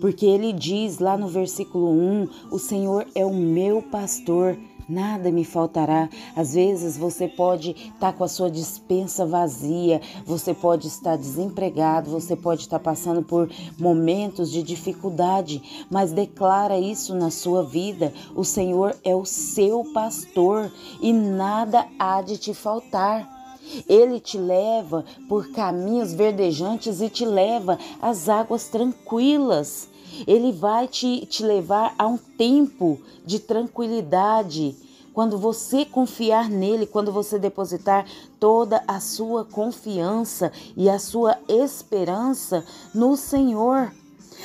porque 0.00 0.26
ele 0.26 0.52
diz 0.52 0.98
lá 0.98 1.16
no 1.16 1.28
versículo 1.28 1.90
1: 1.90 2.28
O 2.50 2.58
Senhor 2.58 3.06
é 3.14 3.24
o 3.24 3.34
meu 3.34 3.82
pastor, 3.82 4.56
nada 4.90 5.30
me 5.30 5.44
faltará. 5.44 6.08
Às 6.34 6.54
vezes 6.54 6.96
você 6.96 7.28
pode 7.28 7.70
estar 7.70 7.92
tá 7.98 8.12
com 8.12 8.24
a 8.24 8.28
sua 8.28 8.50
dispensa 8.50 9.24
vazia, 9.24 10.00
você 10.26 10.52
pode 10.52 10.88
estar 10.88 11.16
desempregado, 11.16 12.10
você 12.10 12.34
pode 12.34 12.62
estar 12.62 12.78
passando 12.78 13.22
por 13.22 13.48
momentos 13.78 14.50
de 14.50 14.62
dificuldade, 14.62 15.86
mas 15.90 16.12
declara 16.12 16.78
isso 16.78 17.14
na 17.14 17.30
sua 17.30 17.62
vida. 17.62 18.12
O 18.34 18.44
Senhor 18.44 18.96
é 19.04 19.14
o 19.14 19.24
seu 19.24 19.84
pastor 19.92 20.72
e 21.00 21.12
nada 21.12 21.86
há 21.98 22.20
de 22.20 22.36
te 22.36 22.52
faltar. 22.52 23.40
Ele 23.88 24.18
te 24.18 24.36
leva 24.36 25.04
por 25.28 25.52
caminhos 25.52 26.12
verdejantes 26.12 27.00
e 27.00 27.08
te 27.08 27.24
leva 27.24 27.78
às 28.00 28.28
águas 28.28 28.68
tranquilas. 28.68 29.89
Ele 30.26 30.52
vai 30.52 30.88
te, 30.88 31.26
te 31.26 31.42
levar 31.42 31.94
a 31.98 32.06
um 32.06 32.16
tempo 32.16 32.98
de 33.24 33.38
tranquilidade. 33.38 34.76
Quando 35.12 35.38
você 35.38 35.84
confiar 35.84 36.48
nele, 36.48 36.86
quando 36.86 37.12
você 37.12 37.38
depositar 37.38 38.06
toda 38.38 38.82
a 38.86 39.00
sua 39.00 39.44
confiança 39.44 40.52
e 40.76 40.88
a 40.88 40.98
sua 40.98 41.36
esperança 41.48 42.64
no 42.94 43.16
Senhor. 43.16 43.92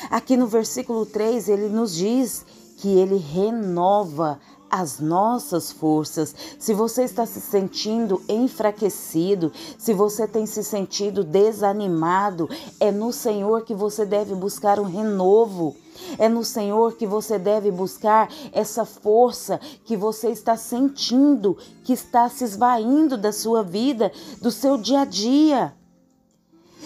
Aqui 0.09 0.35
no 0.35 0.47
versículo 0.47 1.05
3, 1.05 1.49
ele 1.49 1.69
nos 1.69 1.95
diz 1.95 2.45
que 2.77 2.89
ele 2.89 3.17
renova 3.17 4.39
as 4.79 4.99
nossas 4.99 5.71
forças. 5.71 6.35
Se 6.59 6.73
você 6.73 7.03
está 7.03 7.25
se 7.25 7.39
sentindo 7.39 8.21
enfraquecido, 8.27 9.51
se 9.77 9.93
você 9.93 10.27
tem 10.27 10.45
se 10.45 10.63
sentido 10.63 11.23
desanimado, 11.23 12.49
é 12.79 12.91
no 12.91 13.11
Senhor 13.13 13.63
que 13.63 13.73
você 13.73 14.05
deve 14.05 14.35
buscar 14.35 14.79
um 14.79 14.83
renovo. 14.83 15.75
É 16.17 16.27
no 16.27 16.43
Senhor 16.43 16.95
que 16.97 17.07
você 17.07 17.39
deve 17.39 17.71
buscar 17.71 18.29
essa 18.51 18.83
força 18.83 19.59
que 19.85 19.95
você 19.95 20.29
está 20.29 20.57
sentindo, 20.57 21.57
que 21.83 21.93
está 21.93 22.29
se 22.29 22.43
esvaindo 22.43 23.17
da 23.17 23.31
sua 23.31 23.63
vida, 23.63 24.11
do 24.41 24.51
seu 24.51 24.77
dia 24.77 25.01
a 25.01 25.05
dia. 25.05 25.73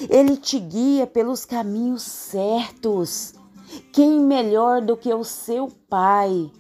Ele 0.10 0.38
te 0.38 0.60
guia 0.60 1.08
pelos 1.08 1.44
caminhos 1.44 2.04
certos. 2.04 3.34
Quem 3.92 4.20
melhor 4.20 4.82
do 4.82 4.96
que 4.96 5.14
o 5.14 5.24
seu 5.24 5.70
Pai? 5.90 6.52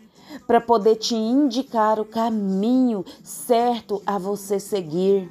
Para 0.45 0.61
poder 0.61 0.95
te 0.95 1.15
indicar 1.15 1.99
o 1.99 2.05
caminho 2.05 3.05
certo 3.23 4.01
a 4.05 4.17
você 4.17 4.59
seguir. 4.59 5.29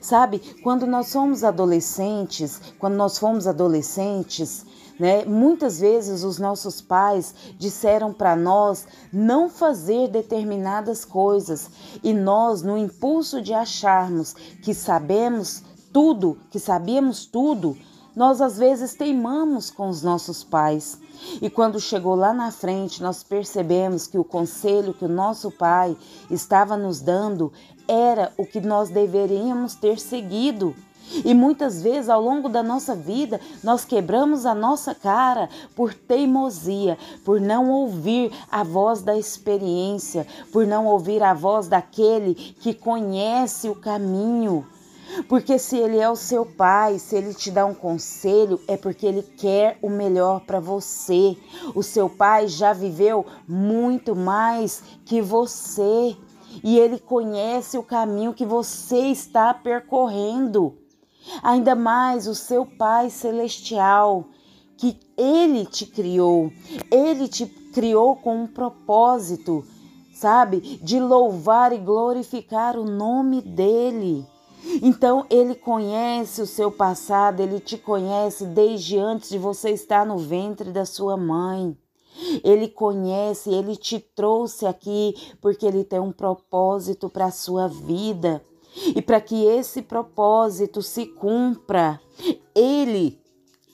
Sabe, 0.00 0.40
quando 0.62 0.86
nós 0.86 1.08
somos 1.08 1.44
adolescentes, 1.44 2.60
quando 2.78 2.94
nós 2.94 3.18
fomos 3.18 3.46
adolescentes, 3.46 4.66
né, 4.98 5.24
muitas 5.24 5.80
vezes 5.80 6.24
os 6.24 6.38
nossos 6.38 6.80
pais 6.80 7.34
disseram 7.58 8.12
para 8.12 8.34
nós 8.34 8.86
não 9.12 9.48
fazer 9.48 10.08
determinadas 10.08 11.04
coisas 11.04 11.70
e 12.02 12.12
nós, 12.14 12.62
no 12.62 12.76
impulso 12.76 13.42
de 13.42 13.52
acharmos 13.52 14.34
que 14.62 14.72
sabemos 14.72 15.62
tudo, 15.92 16.38
que 16.50 16.58
sabíamos 16.58 17.26
tudo, 17.26 17.76
nós 18.16 18.40
às 18.40 18.56
vezes 18.56 18.94
teimamos 18.94 19.70
com 19.70 19.90
os 19.90 20.02
nossos 20.02 20.42
pais. 20.42 20.98
E 21.42 21.50
quando 21.50 21.78
chegou 21.78 22.14
lá 22.14 22.32
na 22.32 22.50
frente, 22.50 23.02
nós 23.02 23.22
percebemos 23.22 24.06
que 24.06 24.16
o 24.16 24.24
conselho 24.24 24.94
que 24.94 25.04
o 25.04 25.08
nosso 25.08 25.50
pai 25.50 25.94
estava 26.30 26.78
nos 26.78 27.02
dando 27.02 27.52
era 27.86 28.32
o 28.38 28.46
que 28.46 28.60
nós 28.60 28.88
deveríamos 28.88 29.74
ter 29.74 29.98
seguido. 29.98 30.74
E 31.24 31.34
muitas 31.34 31.82
vezes 31.82 32.08
ao 32.08 32.20
longo 32.20 32.48
da 32.48 32.62
nossa 32.62 32.96
vida 32.96 33.40
nós 33.62 33.84
quebramos 33.84 34.44
a 34.44 34.54
nossa 34.54 34.94
cara 34.94 35.48
por 35.74 35.94
teimosia, 35.94 36.98
por 37.24 37.40
não 37.40 37.70
ouvir 37.70 38.32
a 38.50 38.64
voz 38.64 39.02
da 39.02 39.16
experiência, 39.16 40.26
por 40.50 40.66
não 40.66 40.86
ouvir 40.86 41.22
a 41.22 41.32
voz 41.32 41.68
daquele 41.68 42.34
que 42.34 42.74
conhece 42.74 43.68
o 43.68 43.74
caminho. 43.74 44.66
Porque 45.28 45.58
se 45.58 45.76
ele 45.76 45.98
é 45.98 46.10
o 46.10 46.16
seu 46.16 46.44
pai, 46.44 46.98
se 46.98 47.16
ele 47.16 47.32
te 47.32 47.50
dá 47.50 47.64
um 47.64 47.74
conselho, 47.74 48.60
é 48.66 48.76
porque 48.76 49.06
ele 49.06 49.22
quer 49.22 49.78
o 49.80 49.88
melhor 49.88 50.40
para 50.40 50.60
você. 50.60 51.36
O 51.74 51.82
seu 51.82 52.08
pai 52.08 52.48
já 52.48 52.72
viveu 52.72 53.24
muito 53.46 54.16
mais 54.16 54.82
que 55.04 55.22
você 55.22 56.16
e 56.62 56.78
ele 56.78 56.98
conhece 56.98 57.76
o 57.78 57.82
caminho 57.82 58.34
que 58.34 58.44
você 58.44 58.98
está 59.08 59.52
percorrendo. 59.52 60.76
Ainda 61.42 61.74
mais 61.74 62.26
o 62.26 62.34
seu 62.34 62.64
Pai 62.64 63.10
celestial, 63.10 64.26
que 64.76 64.98
ele 65.16 65.66
te 65.66 65.86
criou, 65.86 66.52
ele 66.90 67.28
te 67.28 67.46
criou 67.46 68.16
com 68.16 68.42
um 68.42 68.46
propósito, 68.46 69.64
sabe, 70.14 70.78
de 70.82 71.00
louvar 71.00 71.72
e 71.72 71.78
glorificar 71.78 72.76
o 72.76 72.84
nome 72.84 73.42
dele. 73.42 74.24
Então 74.82 75.26
ele 75.30 75.54
conhece 75.54 76.42
o 76.42 76.46
seu 76.46 76.70
passado, 76.70 77.40
ele 77.40 77.60
te 77.60 77.78
conhece 77.78 78.44
desde 78.46 78.98
antes 78.98 79.30
de 79.30 79.38
você 79.38 79.70
estar 79.70 80.04
no 80.04 80.18
ventre 80.18 80.70
da 80.70 80.84
sua 80.84 81.16
mãe. 81.16 81.76
Ele 82.42 82.68
conhece, 82.68 83.50
ele 83.50 83.76
te 83.76 83.98
trouxe 83.98 84.66
aqui 84.66 85.14
porque 85.40 85.66
ele 85.66 85.84
tem 85.84 86.00
um 86.00 86.12
propósito 86.12 87.08
para 87.08 87.26
a 87.26 87.30
sua 87.30 87.68
vida. 87.68 88.42
E 88.94 89.00
para 89.00 89.20
que 89.20 89.44
esse 89.44 89.82
propósito 89.82 90.82
se 90.82 91.06
cumpra, 91.06 92.00
ele 92.54 93.18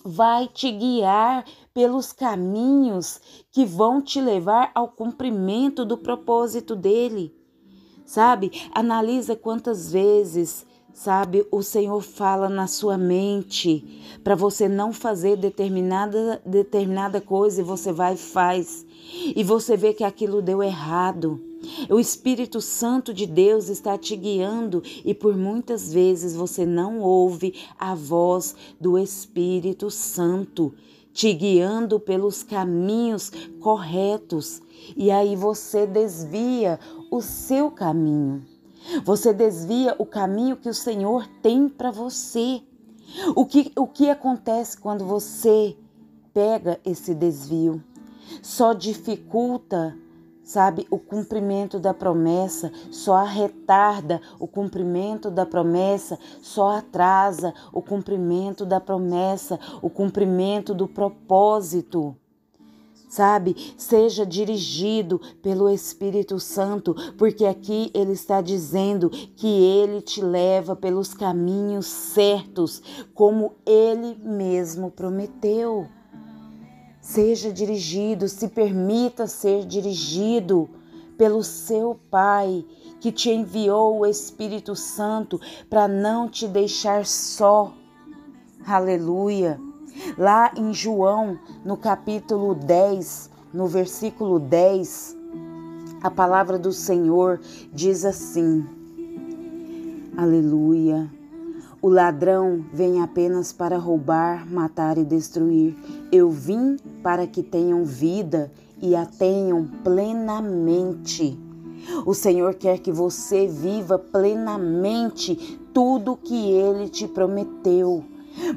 vai 0.05 0.49
te 0.49 0.71
guiar 0.71 1.45
pelos 1.73 2.13
caminhos 2.13 3.21
que 3.51 3.65
vão 3.65 4.01
te 4.01 4.21
levar 4.21 4.71
ao 4.75 4.89
cumprimento 4.89 5.85
do 5.85 5.97
propósito 5.97 6.77
dele. 6.77 7.35
Sabe? 8.05 8.69
Analisa 8.75 9.35
quantas 9.35 9.93
vezes 9.93 10.67
Sabe, 10.95 11.47
o 11.51 11.63
Senhor 11.63 12.03
fala 12.03 12.49
na 12.49 12.67
sua 12.67 12.99
mente 12.99 14.03
para 14.23 14.35
você 14.35 14.69
não 14.69 14.93
fazer 14.93 15.37
determinada, 15.37 16.41
determinada 16.45 17.21
coisa 17.21 17.61
e 17.61 17.65
você 17.65 17.93
vai 17.93 18.15
e 18.15 18.19
faz. 18.19 18.85
E 19.35 19.43
você 19.43 19.77
vê 19.77 19.95
que 19.95 20.05
aquilo 20.05 20.43
deu 20.43 20.63
errado. 20.63 21.41
O 21.89 21.99
Espírito 21.99 22.61
Santo 22.61 23.15
de 23.15 23.27
Deus 23.27 23.69
está 23.69 23.97
te 23.97 24.15
guiando 24.17 24.83
e 25.05 25.15
por 25.15 25.37
muitas 25.37 25.93
vezes 25.93 26.35
você 26.35 26.67
não 26.67 27.01
ouve 27.01 27.55
a 27.79 27.95
voz 27.95 28.55
do 28.81 28.99
Espírito 28.99 29.91
Santo 29.91 30.75
te 31.13 31.33
guiando 31.33 32.01
pelos 32.01 32.43
caminhos 32.43 33.31
corretos 33.61 34.61
e 34.97 35.11
aí 35.11 35.37
você 35.37 35.87
desvia 35.87 36.81
o 37.11 37.21
seu 37.21 37.71
caminho. 37.71 38.52
Você 39.05 39.33
desvia 39.33 39.95
o 39.99 40.07
caminho 40.07 40.57
que 40.57 40.69
o 40.69 40.75
Senhor 40.75 41.27
tem 41.43 41.69
para 41.69 41.91
você. 41.91 42.63
O 43.35 43.45
que, 43.45 43.73
o 43.77 43.87
que 43.87 44.09
acontece 44.09 44.79
quando 44.79 45.05
você 45.05 45.77
pega 46.33 46.81
esse 46.85 47.15
desvio? 47.15 47.83
Só 48.43 48.73
dificulta 48.73 49.97
sabe, 50.43 50.87
o 50.91 50.99
cumprimento 50.99 51.79
da 51.79 51.95
promessa, 51.95 52.71
só 52.91 53.25
retarda 53.25 54.21
o 54.39 54.47
cumprimento 54.47 55.31
da 55.31 55.47
promessa, 55.47 56.19
só 56.43 56.77
atrasa 56.77 57.55
o 57.73 57.81
cumprimento 57.81 58.67
da 58.67 58.81
promessa, 58.81 59.59
o 59.81 59.89
cumprimento 59.89 60.75
do 60.75 60.89
propósito. 60.89 62.17
Sabe, 63.13 63.75
seja 63.77 64.25
dirigido 64.25 65.21
pelo 65.43 65.69
Espírito 65.69 66.41
Santo, 66.41 66.97
porque 67.19 67.45
aqui 67.45 67.91
ele 67.93 68.13
está 68.13 68.41
dizendo 68.41 69.11
que 69.11 69.47
ele 69.47 70.01
te 70.01 70.23
leva 70.23 70.75
pelos 70.75 71.13
caminhos 71.13 71.85
certos, 71.85 72.83
como 73.13 73.53
ele 73.67 74.17
mesmo 74.25 74.91
prometeu. 74.91 75.87
Seja 77.03 77.53
dirigido, 77.53 78.27
se 78.31 78.49
permita 78.49 79.27
ser 79.27 79.67
dirigido 79.67 80.71
pelo 81.19 81.45
seu 81.45 82.01
Pai, 82.11 82.65
que 82.99 83.13
te 83.13 83.29
enviou 83.29 83.99
o 83.99 84.07
Espírito 84.07 84.75
Santo 84.75 85.39
para 85.69 85.87
não 85.87 86.31
te 86.31 86.49
deixar 86.49 87.05
só. 87.05 87.75
Aleluia. 88.67 89.61
Lá 90.17 90.53
em 90.57 90.73
João, 90.73 91.39
no 91.65 91.77
capítulo 91.77 92.55
10, 92.55 93.31
no 93.53 93.67
versículo 93.67 94.39
10, 94.39 95.17
a 96.03 96.11
palavra 96.11 96.59
do 96.59 96.73
Senhor 96.73 97.41
diz 97.73 98.05
assim: 98.05 98.67
Aleluia. 100.17 101.11
O 101.81 101.89
ladrão 101.89 102.65
vem 102.73 103.03
apenas 103.03 103.53
para 103.53 103.77
roubar, 103.77 104.49
matar 104.49 104.99
e 104.99 105.05
destruir. 105.05 105.77
Eu 106.13 106.31
vim 106.31 106.77
para 107.03 107.27
que 107.27 107.43
tenham 107.43 107.85
vida 107.85 108.53
e 108.81 108.95
a 108.95 109.05
tenham 109.05 109.67
plenamente. 109.83 111.37
O 112.07 112.15
Senhor 112.15 112.55
quer 112.55 112.79
que 112.79 112.93
você 112.93 113.47
viva 113.47 113.99
plenamente 113.99 115.61
tudo 115.73 116.17
que 116.17 116.53
ele 116.53 116.89
te 116.89 117.09
prometeu. 117.09 118.05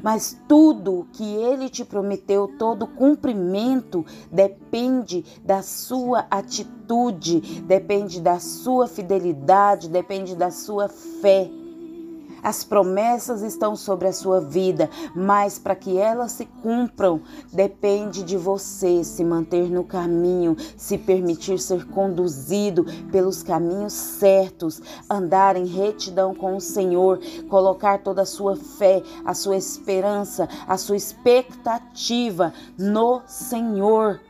Mas 0.02 0.40
tudo 0.48 1.06
que 1.12 1.24
ele 1.24 1.68
te 1.68 1.84
prometeu, 1.84 2.48
todo 2.58 2.86
cumprimento, 2.86 4.04
depende 4.30 5.24
da 5.44 5.62
sua 5.62 6.26
atitude, 6.30 7.40
depende 7.62 8.20
da 8.20 8.38
sua 8.38 8.86
fidelidade, 8.86 9.88
depende 9.88 10.34
da 10.34 10.50
sua 10.50 10.88
fé. 10.88 11.50
As 12.46 12.62
promessas 12.62 13.42
estão 13.42 13.74
sobre 13.74 14.06
a 14.06 14.12
sua 14.12 14.40
vida, 14.40 14.88
mas 15.16 15.58
para 15.58 15.74
que 15.74 15.98
elas 15.98 16.30
se 16.30 16.44
cumpram, 16.44 17.20
depende 17.52 18.22
de 18.22 18.36
você 18.36 19.02
se 19.02 19.24
manter 19.24 19.68
no 19.68 19.82
caminho, 19.82 20.56
se 20.76 20.96
permitir 20.96 21.58
ser 21.58 21.84
conduzido 21.88 22.86
pelos 23.10 23.42
caminhos 23.42 23.94
certos, 23.94 24.80
andar 25.10 25.56
em 25.56 25.66
retidão 25.66 26.36
com 26.36 26.54
o 26.54 26.60
Senhor, 26.60 27.18
colocar 27.48 27.98
toda 27.98 28.22
a 28.22 28.26
sua 28.26 28.54
fé, 28.54 29.02
a 29.24 29.34
sua 29.34 29.56
esperança, 29.56 30.48
a 30.68 30.78
sua 30.78 30.96
expectativa 30.96 32.54
no 32.78 33.22
Senhor, 33.26 34.20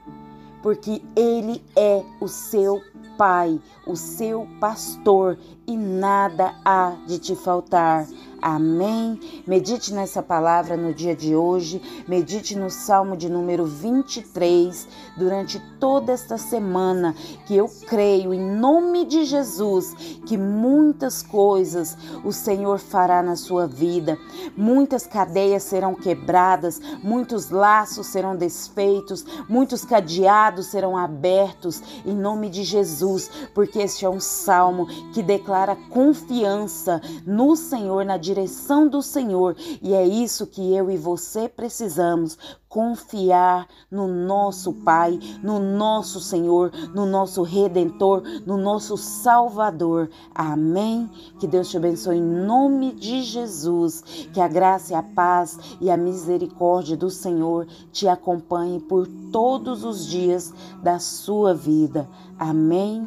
porque 0.62 1.02
Ele 1.14 1.62
é 1.76 2.02
o 2.18 2.28
seu 2.28 2.80
Pai, 3.16 3.60
o 3.86 3.96
seu 3.96 4.46
pastor, 4.60 5.38
e 5.66 5.76
nada 5.76 6.54
há 6.64 6.94
de 7.06 7.18
te 7.18 7.34
faltar. 7.34 8.06
Amém. 8.40 9.18
Medite 9.46 9.94
nessa 9.94 10.22
palavra 10.22 10.76
no 10.76 10.92
dia 10.92 11.16
de 11.16 11.34
hoje, 11.34 11.80
medite 12.06 12.56
no 12.56 12.68
Salmo 12.68 13.16
de 13.16 13.30
número 13.30 13.64
23 13.64 14.86
durante 15.16 15.58
toda 15.80 16.12
esta 16.12 16.36
semana, 16.36 17.14
que 17.46 17.56
eu 17.56 17.68
creio 17.86 18.34
em 18.34 18.40
nome 18.40 19.06
de 19.06 19.24
Jesus 19.24 19.94
que 20.26 20.36
muitas 20.36 21.22
coisas 21.22 21.96
o 22.24 22.32
Senhor 22.32 22.78
fará 22.78 23.22
na 23.22 23.36
sua 23.36 23.66
vida, 23.66 24.18
muitas 24.56 25.06
cadeias 25.06 25.62
serão 25.62 25.94
quebradas, 25.94 26.80
muitos 27.02 27.50
laços 27.50 28.06
serão 28.08 28.36
desfeitos, 28.36 29.24
muitos 29.48 29.84
cadeados 29.84 30.66
serão 30.66 30.96
abertos 30.96 31.82
em 32.04 32.14
nome 32.14 32.50
de 32.50 32.64
Jesus, 32.64 33.30
porque 33.54 33.78
este 33.78 34.04
é 34.04 34.10
um 34.10 34.20
salmo 34.20 34.86
que 35.12 35.22
declara 35.22 35.76
confiança 35.88 37.00
no 37.24 37.56
Senhor 37.56 38.04
na 38.04 38.18
direção 38.26 38.88
do 38.88 39.00
Senhor, 39.00 39.56
e 39.80 39.94
é 39.94 40.06
isso 40.06 40.46
que 40.46 40.74
eu 40.74 40.90
e 40.90 40.96
você 40.96 41.48
precisamos 41.48 42.36
confiar 42.68 43.66
no 43.90 44.06
nosso 44.06 44.72
Pai, 44.72 45.18
no 45.42 45.58
nosso 45.58 46.20
Senhor, 46.20 46.70
no 46.94 47.06
nosso 47.06 47.42
Redentor, 47.42 48.22
no 48.44 48.56
nosso 48.56 48.96
Salvador. 48.96 50.10
Amém. 50.34 51.08
Que 51.38 51.46
Deus 51.46 51.70
te 51.70 51.76
abençoe 51.76 52.18
em 52.18 52.22
nome 52.22 52.92
de 52.92 53.22
Jesus. 53.22 54.02
Que 54.32 54.40
a 54.40 54.48
graça 54.48 54.98
a 54.98 55.02
paz 55.02 55.58
e 55.80 55.90
a 55.90 55.96
misericórdia 55.96 56.96
do 56.96 57.10
Senhor 57.10 57.66
te 57.92 58.08
acompanhe 58.08 58.80
por 58.80 59.06
todos 59.32 59.84
os 59.84 60.06
dias 60.06 60.52
da 60.82 60.98
sua 60.98 61.54
vida. 61.54 62.08
Amém. 62.38 63.06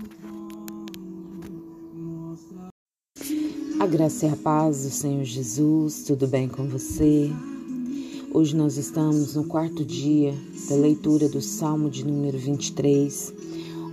A 3.79 3.87
graça 3.87 4.25
e 4.25 4.29
a 4.29 4.35
paz 4.35 4.83
do 4.83 4.89
Senhor 4.89 5.23
Jesus, 5.23 6.03
tudo 6.03 6.27
bem 6.27 6.49
com 6.49 6.67
você? 6.67 7.31
Hoje 8.33 8.53
nós 8.53 8.75
estamos 8.75 9.35
no 9.35 9.45
quarto 9.45 9.85
dia 9.85 10.33
da 10.67 10.75
leitura 10.75 11.29
do 11.29 11.41
Salmo 11.41 11.89
de 11.89 12.05
número 12.05 12.37
23, 12.37 13.33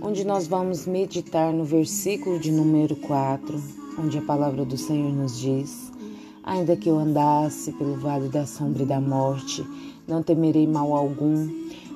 onde 0.01 0.25
nós 0.25 0.45
vamos 0.45 0.85
meditar 0.85 1.53
no 1.53 1.63
versículo 1.63 2.37
de 2.37 2.51
número 2.51 2.97
4, 2.97 3.63
onde 3.97 4.17
a 4.17 4.21
palavra 4.21 4.65
do 4.65 4.77
Senhor 4.77 5.09
nos 5.13 5.39
diz: 5.39 5.89
Ainda 6.43 6.75
que 6.75 6.89
eu 6.89 6.99
andasse 6.99 7.71
pelo 7.71 7.95
vale 7.95 8.27
da 8.27 8.45
sombra 8.45 8.83
e 8.83 8.85
da 8.85 8.99
morte, 8.99 9.65
não 10.05 10.21
temerei 10.21 10.67
mal 10.67 10.93
algum, 10.93 11.47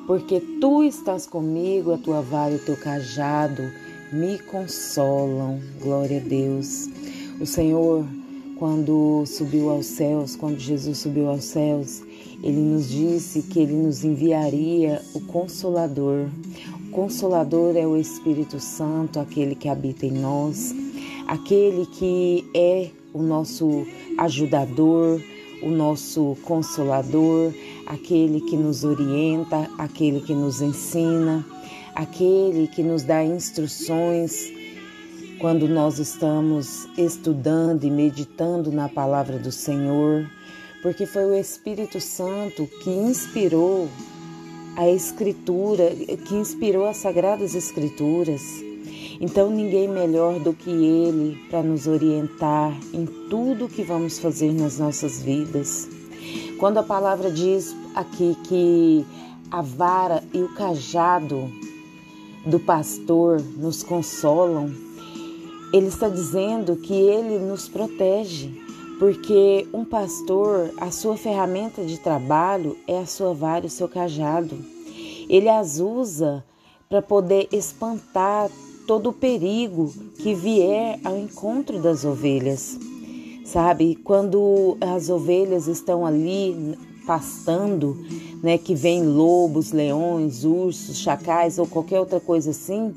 porque 0.08 0.40
tu 0.62 0.82
estás 0.82 1.28
comigo, 1.28 1.92
a 1.92 1.98
tua 1.98 2.22
vara 2.22 2.54
e 2.54 2.56
o 2.56 2.66
teu 2.66 2.78
cajado 2.78 3.64
me 4.14 4.40
consolam. 4.40 5.60
Glória 5.82 6.22
a 6.22 6.24
Deus. 6.24 7.01
O 7.42 7.46
Senhor, 7.48 8.06
quando 8.60 9.26
subiu 9.26 9.72
aos 9.72 9.88
céus, 9.88 10.36
quando 10.36 10.60
Jesus 10.60 11.00
subiu 11.00 11.28
aos 11.28 11.44
céus, 11.44 12.04
ele 12.44 12.60
nos 12.60 12.88
disse 12.88 13.42
que 13.42 13.62
ele 13.62 13.74
nos 13.74 14.04
enviaria 14.04 15.02
o 15.16 15.22
Consolador. 15.22 16.28
O 16.86 16.92
Consolador 16.92 17.76
é 17.76 17.88
o 17.88 17.98
Espírito 17.98 18.60
Santo, 18.60 19.20
aquele 19.20 19.56
que 19.56 19.68
habita 19.68 20.06
em 20.06 20.12
nós, 20.12 20.72
aquele 21.28 21.88
que 21.88 22.46
é 22.54 22.92
o 23.12 23.24
nosso 23.24 23.88
ajudador, 24.20 25.20
o 25.64 25.70
nosso 25.72 26.38
consolador, 26.44 27.52
aquele 27.88 28.42
que 28.42 28.56
nos 28.56 28.84
orienta, 28.84 29.68
aquele 29.80 30.22
que 30.22 30.36
nos 30.36 30.62
ensina, 30.62 31.44
aquele 31.96 32.68
que 32.68 32.84
nos 32.84 33.02
dá 33.02 33.26
instruções 33.26 34.61
quando 35.42 35.68
nós 35.68 35.98
estamos 35.98 36.88
estudando 36.96 37.84
e 37.84 37.90
meditando 37.90 38.72
na 38.72 38.88
palavra 38.88 39.40
do 39.40 39.52
Senhor, 39.52 40.30
porque 40.84 41.08
foi 41.08 41.26
o 41.26 41.34
Espírito 41.34 42.00
Santo 42.00 42.70
que 42.84 42.92
inspirou 42.92 43.90
a 44.78 44.88
Escritura, 44.88 45.90
que 46.28 46.36
inspirou 46.36 46.86
as 46.86 46.98
Sagradas 46.98 47.56
Escrituras. 47.56 48.44
Então, 49.20 49.50
ninguém 49.50 49.88
melhor 49.88 50.40
do 50.40 50.54
que 50.54 50.70
Ele 50.70 51.36
para 51.50 51.64
nos 51.64 51.88
orientar 51.88 52.78
em 52.94 53.08
tudo 53.28 53.68
que 53.68 53.82
vamos 53.82 54.20
fazer 54.20 54.54
nas 54.54 54.78
nossas 54.78 55.24
vidas. 55.24 55.90
Quando 56.60 56.78
a 56.78 56.84
palavra 56.84 57.32
diz 57.32 57.76
aqui 57.96 58.38
que 58.44 59.04
a 59.50 59.64
vara 59.64 60.24
e 60.32 60.38
o 60.38 60.54
cajado 60.54 61.52
do 62.46 62.60
pastor 62.60 63.42
nos 63.58 63.82
consolam, 63.82 64.91
ele 65.74 65.88
está 65.88 66.10
dizendo 66.10 66.76
que 66.76 66.94
ele 66.94 67.40
nos 67.40 67.70
protege, 67.70 68.50
porque 69.00 69.68
um 69.74 69.86
pastor, 69.86 70.72
a 70.78 70.92
sua 70.92 71.18
ferramenta 71.18 71.84
de 71.84 71.98
trabalho 71.98 72.78
é 72.88 73.00
a 73.00 73.06
sua 73.06 73.34
vara 73.34 73.66
o 73.66 73.70
seu 73.70 73.88
cajado. 73.88 74.58
Ele 75.30 75.50
as 75.50 75.80
usa 75.80 76.44
para 76.90 77.02
poder 77.02 77.48
espantar 77.52 78.50
todo 78.86 79.10
o 79.10 79.14
perigo 79.14 79.94
que 80.18 80.36
vier 80.36 81.00
ao 81.04 81.18
encontro 81.18 81.80
das 81.80 82.04
ovelhas. 82.04 82.78
Sabe, 83.46 83.96
quando 83.96 84.78
as 84.82 85.10
ovelhas 85.10 85.68
estão 85.68 86.06
ali 86.06 86.78
pastando, 87.06 87.98
né, 88.44 88.58
que 88.58 88.76
vem 88.76 89.04
lobos, 89.04 89.72
leões, 89.72 90.44
ursos, 90.44 90.98
chacais 90.98 91.58
ou 91.58 91.66
qualquer 91.66 92.00
outra 92.00 92.20
coisa 92.20 92.52
assim, 92.52 92.94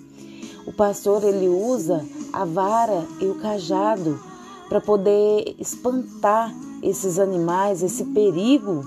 o 0.67 0.73
pastor 0.73 1.25
ele 1.25 1.49
usa 1.49 2.05
a 2.33 2.45
vara 2.45 3.07
e 3.21 3.27
o 3.27 3.35
cajado 3.37 4.19
para 4.69 4.81
poder 4.81 5.55
espantar 5.59 6.55
esses 6.83 7.19
animais, 7.19 7.83
esse 7.83 8.05
perigo 8.07 8.85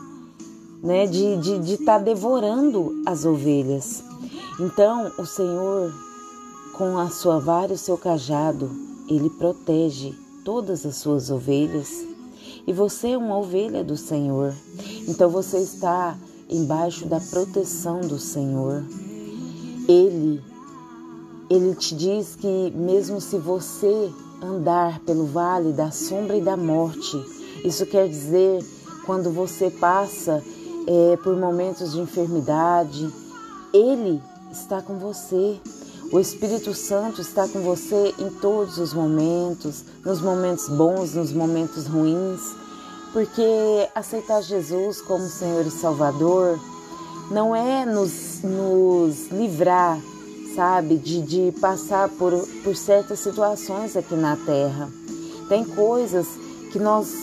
né, 0.82 1.06
de 1.06 1.34
estar 1.34 1.42
de, 1.42 1.60
de 1.60 1.78
tá 1.78 1.98
devorando 1.98 3.02
as 3.06 3.26
ovelhas. 3.26 4.04
Então, 4.60 5.12
o 5.18 5.26
Senhor, 5.26 5.94
com 6.74 6.98
a 6.98 7.10
sua 7.10 7.40
vara 7.40 7.72
e 7.72 7.76
o 7.76 7.78
seu 7.78 7.98
cajado, 7.98 8.70
ele 9.08 9.30
protege 9.30 10.13
todas 10.44 10.86
as 10.86 10.96
suas 10.98 11.30
ovelhas. 11.30 12.06
E 12.66 12.74
você 12.74 13.10
é 13.10 13.18
uma 13.18 13.38
ovelha 13.38 13.84
do 13.84 13.96
Senhor. 13.96 14.54
Então 15.08 15.30
você 15.30 15.60
está 15.60 16.18
embaixo 16.50 17.06
da 17.06 17.20
proteção 17.20 18.02
do 18.02 18.20
Senhor. 18.20 18.84
Ele 19.88 20.42
ele 21.50 21.76
te 21.76 21.96
diz 21.96 22.36
que 22.36 22.72
mesmo 22.76 23.22
se 23.22 23.38
você 23.38 24.12
andar 24.42 25.00
pelo 25.00 25.26
vale 25.26 25.72
da 25.72 25.92
sombra 25.92 26.36
e 26.36 26.42
da 26.42 26.58
morte, 26.58 27.18
isso 27.64 27.86
quer 27.86 28.08
dizer 28.08 28.64
quando 29.06 29.32
você 29.32 29.70
passa 29.70 30.44
é, 30.88 31.18
por 31.18 31.36
momentos 31.36 31.94
de 31.94 32.00
enfermidade, 32.00 33.10
Ele 33.74 34.22
está 34.52 34.82
com 34.82 34.98
você. 34.98 35.60
O 36.12 36.20
Espírito 36.20 36.74
Santo 36.74 37.22
está 37.22 37.48
com 37.48 37.62
você 37.62 38.14
em 38.18 38.30
todos 38.30 38.78
os 38.78 38.94
momentos, 38.94 39.84
nos 40.06 40.22
momentos 40.22 40.70
bons, 40.70 41.14
nos 41.14 41.34
momentos 41.34 41.86
ruins, 41.88 42.42
porque 43.12 43.90
aceitar 43.94 44.42
Jesus 44.42 45.02
como 45.02 45.26
Senhor 45.28 45.66
e 45.66 45.72
Salvador 45.72 46.58
não 47.30 47.54
é 47.54 47.86
nos, 47.86 48.42
nos 48.42 49.28
livrar, 49.28 50.00
sabe, 50.58 50.98
de, 50.98 51.22
de 51.22 51.54
passar 51.62 52.10
por, 52.10 52.34
por 52.65 52.76
certas 52.76 53.20
situações 53.20 53.96
aqui 53.96 54.15
na 54.15 54.36
Terra. 54.36 54.89
Tem 55.48 55.63
coisas 55.63 56.28
que 56.74 56.80
nós 56.80 57.13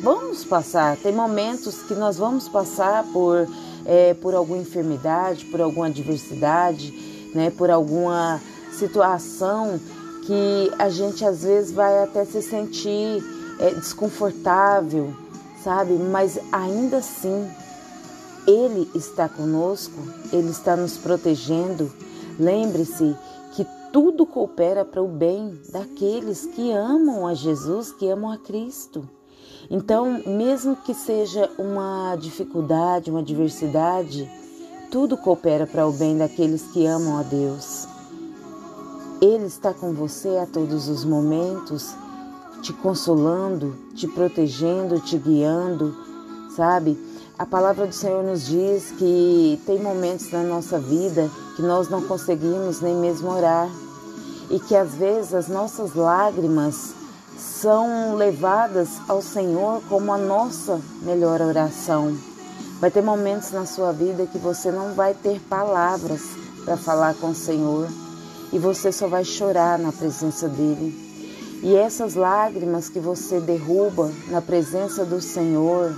vamos 0.00 0.44
passar, 0.44 0.96
tem 0.96 1.12
momentos 1.12 1.82
que 1.82 1.94
nós 1.94 2.16
vamos 2.16 2.48
passar 2.48 3.04
por, 3.12 3.46
é, 3.84 4.14
por 4.14 4.34
alguma 4.34 4.62
enfermidade, 4.62 5.44
por 5.44 5.60
alguma 5.60 5.88
adversidade 5.88 7.18
né, 7.34 7.50
por 7.50 7.70
alguma 7.70 8.40
situação 8.72 9.80
que 10.24 10.72
a 10.78 10.88
gente 10.88 11.24
às 11.24 11.42
vezes 11.42 11.72
vai 11.72 12.02
até 12.02 12.24
se 12.24 12.42
sentir 12.42 13.22
é, 13.58 13.70
desconfortável, 13.70 15.14
sabe? 15.62 15.94
Mas 15.94 16.38
ainda 16.52 16.98
assim, 16.98 17.48
Ele 18.46 18.88
está 18.94 19.28
conosco, 19.28 19.94
Ele 20.32 20.50
está 20.50 20.76
nos 20.76 20.96
protegendo. 20.96 21.90
Lembre-se 22.38 23.16
que 23.54 23.66
tudo 23.92 24.24
coopera 24.24 24.84
para 24.84 25.02
o 25.02 25.08
bem 25.08 25.58
daqueles 25.72 26.46
que 26.46 26.70
amam 26.70 27.26
a 27.26 27.34
Jesus, 27.34 27.90
que 27.92 28.08
amam 28.08 28.30
a 28.30 28.38
Cristo. 28.38 29.08
Então, 29.70 30.22
mesmo 30.24 30.76
que 30.76 30.94
seja 30.94 31.50
uma 31.58 32.16
dificuldade, 32.16 33.10
uma 33.10 33.20
adversidade, 33.20 34.30
tudo 34.90 35.16
coopera 35.16 35.66
para 35.66 35.86
o 35.86 35.92
bem 35.92 36.16
daqueles 36.16 36.62
que 36.72 36.86
amam 36.86 37.18
a 37.18 37.22
Deus. 37.22 37.86
Ele 39.20 39.46
está 39.46 39.74
com 39.74 39.92
você 39.92 40.38
a 40.38 40.46
todos 40.46 40.88
os 40.88 41.04
momentos, 41.04 41.94
te 42.62 42.72
consolando, 42.72 43.76
te 43.94 44.06
protegendo, 44.06 45.00
te 45.00 45.18
guiando, 45.18 45.94
sabe? 46.54 46.96
A 47.38 47.46
palavra 47.46 47.86
do 47.86 47.94
Senhor 47.94 48.24
nos 48.24 48.46
diz 48.46 48.90
que 48.98 49.62
tem 49.64 49.78
momentos 49.80 50.32
na 50.32 50.42
nossa 50.42 50.76
vida 50.76 51.30
que 51.54 51.62
nós 51.62 51.88
não 51.88 52.02
conseguimos 52.02 52.80
nem 52.80 52.96
mesmo 52.96 53.30
orar 53.30 53.70
e 54.50 54.58
que 54.58 54.74
às 54.74 54.96
vezes 54.96 55.32
as 55.32 55.46
nossas 55.46 55.94
lágrimas 55.94 56.92
são 57.38 58.16
levadas 58.16 58.88
ao 59.06 59.22
Senhor 59.22 59.80
como 59.88 60.12
a 60.12 60.18
nossa 60.18 60.80
melhor 61.02 61.40
oração. 61.40 62.18
Vai 62.80 62.90
ter 62.90 63.02
momentos 63.02 63.52
na 63.52 63.66
sua 63.66 63.92
vida 63.92 64.26
que 64.26 64.38
você 64.38 64.72
não 64.72 64.94
vai 64.94 65.14
ter 65.14 65.40
palavras 65.42 66.22
para 66.64 66.76
falar 66.76 67.14
com 67.14 67.30
o 67.30 67.36
Senhor 67.36 67.86
e 68.52 68.58
você 68.58 68.90
só 68.90 69.06
vai 69.06 69.24
chorar 69.24 69.78
na 69.78 69.92
presença 69.92 70.48
dele. 70.48 70.92
E 71.62 71.76
essas 71.76 72.16
lágrimas 72.16 72.88
que 72.88 72.98
você 72.98 73.38
derruba 73.38 74.10
na 74.28 74.42
presença 74.42 75.04
do 75.04 75.20
Senhor, 75.20 75.94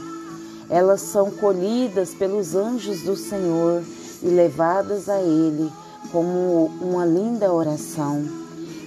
elas 0.70 1.00
são 1.00 1.30
colhidas 1.32 2.14
pelos 2.14 2.54
anjos 2.54 3.02
do 3.02 3.16
Senhor 3.16 3.82
e 4.22 4.26
levadas 4.28 5.08
a 5.08 5.20
Ele 5.20 5.70
como 6.12 6.66
uma 6.80 7.04
linda 7.04 7.52
oração. 7.52 8.24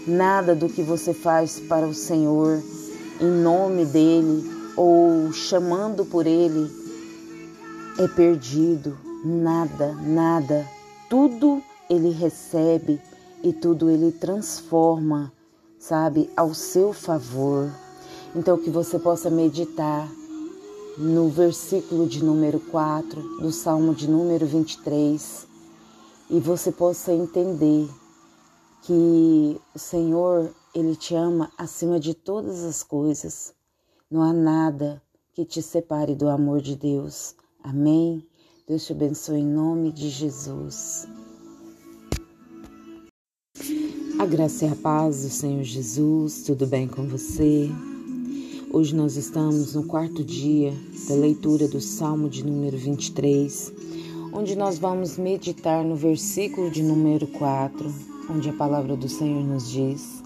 Nada 0.07 0.55
do 0.55 0.69
que 0.69 0.81
você 0.81 1.13
faz 1.13 1.59
para 1.59 1.85
o 1.85 1.93
Senhor, 1.93 2.61
em 3.19 3.29
nome 3.29 3.85
dele 3.85 4.49
ou 4.75 5.31
chamando 5.33 6.05
por 6.05 6.25
Ele, 6.25 6.71
é 7.99 8.07
perdido, 8.07 8.97
nada, 9.23 9.93
nada. 10.01 10.65
Tudo 11.09 11.61
ele 11.89 12.09
recebe 12.09 12.99
e 13.43 13.53
tudo 13.53 13.89
ele 13.89 14.11
transforma, 14.11 15.31
sabe, 15.77 16.29
ao 16.35 16.53
seu 16.53 16.91
favor. 16.91 17.69
Então 18.35 18.57
que 18.57 18.69
você 18.69 18.97
possa 18.97 19.29
meditar 19.29 20.09
no 20.97 21.29
versículo 21.29 22.07
de 22.07 22.23
número 22.23 22.59
4 22.59 23.39
do 23.39 23.51
Salmo 23.51 23.95
de 23.95 24.09
número 24.09 24.45
23 24.45 25.47
e 26.29 26.39
você 26.39 26.71
possa 26.71 27.11
entender 27.11 27.89
que 28.83 29.59
o 29.73 29.79
Senhor, 29.79 30.53
ele 30.73 30.95
te 30.95 31.15
ama 31.15 31.51
acima 31.57 31.99
de 31.99 32.13
todas 32.13 32.63
as 32.63 32.83
coisas. 32.83 33.53
Não 34.09 34.21
há 34.21 34.33
nada 34.33 35.01
que 35.33 35.45
te 35.45 35.61
separe 35.61 36.15
do 36.15 36.27
amor 36.27 36.61
de 36.61 36.75
Deus. 36.75 37.35
Amém. 37.63 38.27
Deus 38.67 38.85
te 38.85 38.93
abençoe 38.93 39.39
em 39.39 39.47
nome 39.47 39.91
de 39.91 40.09
Jesus. 40.09 41.07
A 44.19 44.25
graça 44.25 44.65
e 44.65 44.69
a 44.69 44.75
paz 44.75 45.23
do 45.23 45.29
Senhor 45.29 45.63
Jesus, 45.63 46.43
tudo 46.43 46.65
bem 46.67 46.87
com 46.87 47.07
você? 47.07 47.69
Hoje 48.73 48.95
nós 48.95 49.17
estamos 49.17 49.75
no 49.75 49.83
quarto 49.83 50.23
dia 50.23 50.73
da 51.07 51.13
leitura 51.13 51.67
do 51.67 51.79
Salmo 51.79 52.27
de 52.27 52.43
número 52.43 52.75
23, 52.75 53.71
onde 54.33 54.55
nós 54.55 54.79
vamos 54.79 55.15
meditar 55.15 55.85
no 55.85 55.95
versículo 55.95 56.71
de 56.71 56.81
número 56.81 57.27
4, 57.27 57.93
onde 58.31 58.49
a 58.49 58.53
palavra 58.53 58.95
do 58.95 59.07
Senhor 59.07 59.43
nos 59.43 59.69
diz: 59.69 60.23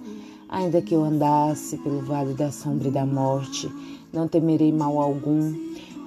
Ainda 0.48 0.82
que 0.82 0.96
eu 0.96 1.04
andasse 1.04 1.78
pelo 1.80 2.00
vale 2.00 2.34
da 2.36 2.50
sombra 2.50 2.88
e 2.88 2.92
da 2.92 3.06
morte, 3.06 3.70
não 4.14 4.30
temerei 4.30 4.72
mal 4.72 4.98
algum 4.98 5.54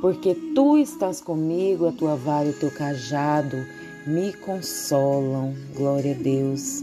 porque 0.01 0.35
tu 0.55 0.79
estás 0.79 1.21
comigo, 1.21 1.87
a 1.87 1.93
tua 1.93 2.17
vara 2.17 2.47
e 2.47 2.53
o 2.53 2.59
teu 2.59 2.71
cajado 2.71 3.59
me 4.07 4.33
consolam. 4.33 5.55
Glória 5.77 6.15
a 6.15 6.19
Deus. 6.19 6.83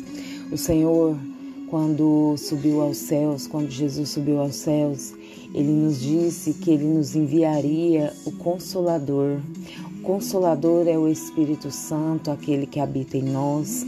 O 0.51 0.57
Senhor, 0.57 1.17
quando 1.67 2.35
subiu 2.37 2.79
aos 2.81 2.97
céus, 2.97 3.47
quando 3.47 3.71
Jesus 3.71 4.09
subiu 4.09 4.39
aos 4.39 4.55
céus, 4.55 5.16
ele 5.53 5.71
nos 5.71 5.99
disse 5.99 6.53
que 6.53 6.71
ele 6.71 6.85
nos 6.85 7.15
enviaria 7.15 8.13
o 8.25 8.31
Consolador. 8.31 9.39
O 9.99 10.01
Consolador 10.01 10.87
é 10.87 10.97
o 10.97 11.07
Espírito 11.07 11.71
Santo, 11.71 12.31
aquele 12.31 12.65
que 12.65 12.79
habita 12.79 13.17
em 13.17 13.23
nós, 13.23 13.85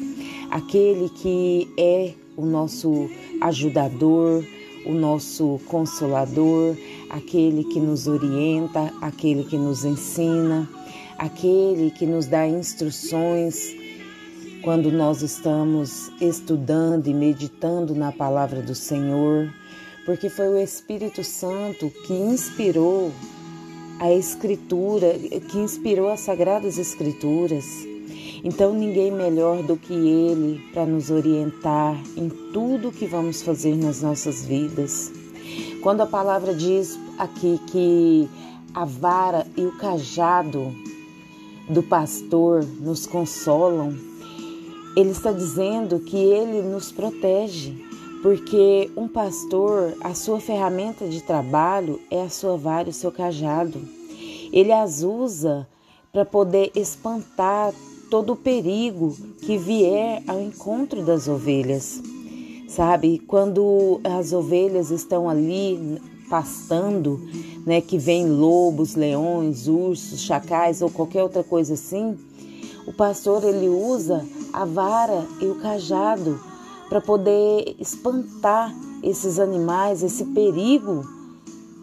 aquele 0.50 1.10
que 1.10 1.68
é 1.78 2.14
o 2.36 2.46
nosso 2.46 3.10
ajudador, 3.42 4.44
o 4.86 4.94
nosso 4.94 5.60
consolador, 5.68 6.76
aquele 7.10 7.64
que 7.66 7.80
nos 7.80 8.08
orienta, 8.08 8.92
aquele 9.02 9.44
que 9.44 9.58
nos 9.58 9.84
ensina, 9.84 10.68
aquele 11.18 11.92
que 11.92 12.06
nos 12.06 12.28
dá 12.28 12.48
instruções 12.48 13.76
quando 14.64 14.92
nós 14.92 15.22
estamos 15.22 16.12
estudando 16.20 17.08
e 17.08 17.14
meditando 17.14 17.96
na 17.96 18.12
palavra 18.12 18.62
do 18.62 18.76
Senhor, 18.76 19.54
porque 20.10 20.28
foi 20.28 20.48
o 20.48 20.58
Espírito 20.58 21.24
Santo 21.24 21.92
que 22.08 22.14
inspirou 22.14 23.12
a 24.00 24.12
Escritura, 24.12 25.14
que 25.52 25.60
inspirou 25.60 26.10
as 26.10 26.22
Sagradas 26.22 26.80
Escrituras. 26.80 27.64
Então, 28.44 28.74
ninguém 28.74 29.12
melhor 29.12 29.62
do 29.62 29.78
que 29.78 29.94
Ele 29.94 30.64
para 30.74 30.84
nos 30.84 31.12
orientar 31.12 31.96
em 32.18 32.28
tudo 32.28 32.92
que 32.92 33.06
vamos 33.06 33.44
fazer 33.44 33.76
nas 33.76 34.02
nossas 34.02 34.44
vidas. 34.44 35.12
Quando 35.84 36.02
a 36.02 36.08
palavra 36.08 36.56
diz 36.56 36.98
aqui 37.20 37.60
que 37.68 38.28
a 38.74 38.86
vara 38.86 39.46
e 39.56 39.62
o 39.62 39.78
cajado 39.78 40.74
do 41.70 41.84
pastor 41.84 42.66
nos 42.80 43.06
consolam, 43.06 43.96
ele 44.98 45.12
está 45.12 45.32
dizendo 45.32 46.00
que 46.00 46.18
ele 46.18 46.64
nos 46.64 46.92
protege, 46.92 47.89
porque 48.22 48.92
um 48.98 49.08
pastor, 49.08 49.94
a 50.02 50.14
sua 50.14 50.40
ferramenta 50.40 51.08
de 51.08 51.22
trabalho 51.22 52.00
é 52.12 52.22
a 52.22 52.30
sua 52.30 52.58
vara, 52.58 52.90
o 52.90 52.94
seu 52.94 53.12
cajado. 53.12 53.80
Ele 54.52 54.72
as 54.72 55.04
usa 55.04 55.68
para 56.12 56.26
poder 56.26 56.72
espantar 56.76 57.74
todo 58.10 58.34
o 58.34 58.36
perigo 58.36 59.16
que 59.42 59.58
vier 59.58 60.22
ao 60.28 60.42
encontro 60.42 61.04
das 61.04 61.28
ovelhas. 61.28 62.02
Sabe, 62.68 63.20
quando 63.20 64.00
as 64.04 64.34
ovelhas 64.34 64.92
estão 64.92 65.30
ali 65.30 66.00
pastando, 66.30 67.20
né, 67.66 67.82
que 67.82 67.98
vem 67.98 68.30
lobos, 68.30 68.96
leões, 68.96 69.68
ursos, 69.68 70.22
chacais 70.22 70.82
ou 70.82 70.90
qualquer 70.90 71.24
outra 71.24 71.44
coisa 71.44 71.74
assim, 71.74 72.18
o 72.86 72.94
pastor 72.94 73.44
ele 73.44 73.68
usa 73.68 74.26
a 74.54 74.66
vara 74.66 75.26
e 75.42 75.46
o 75.46 75.56
cajado 75.56 76.40
para 76.90 77.00
poder 77.00 77.76
espantar 77.80 78.76
esses 79.04 79.40
animais, 79.40 80.04
esse 80.04 80.26
perigo, 80.26 81.08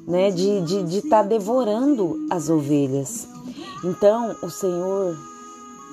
né, 0.06 0.30
de 0.30 0.48
estar 0.48 0.66
de, 0.66 0.82
de 0.84 1.02
tá 1.02 1.22
devorando 1.22 2.26
as 2.30 2.50
ovelhas. 2.50 3.26
Então, 3.84 4.36
o 4.42 4.50
Senhor, 4.50 5.16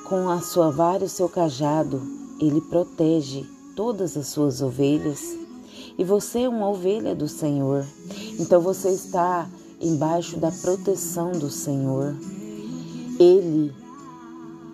com 0.09 0.29
a 0.29 0.41
sua 0.41 0.71
vara 0.71 1.03
e 1.03 1.05
o 1.05 1.09
seu 1.09 1.29
cajado, 1.29 2.01
ele 2.39 2.59
protege 2.59 3.45
todas 3.75 4.17
as 4.17 4.27
suas 4.27 4.61
ovelhas. 4.61 5.37
E 5.97 6.03
você 6.03 6.41
é 6.41 6.49
uma 6.49 6.69
ovelha 6.69 7.15
do 7.15 7.27
Senhor. 7.27 7.85
Então 8.39 8.59
você 8.59 8.89
está 8.89 9.47
embaixo 9.79 10.37
da 10.37 10.51
proteção 10.51 11.31
do 11.31 11.49
Senhor. 11.49 12.15
Ele 13.19 13.73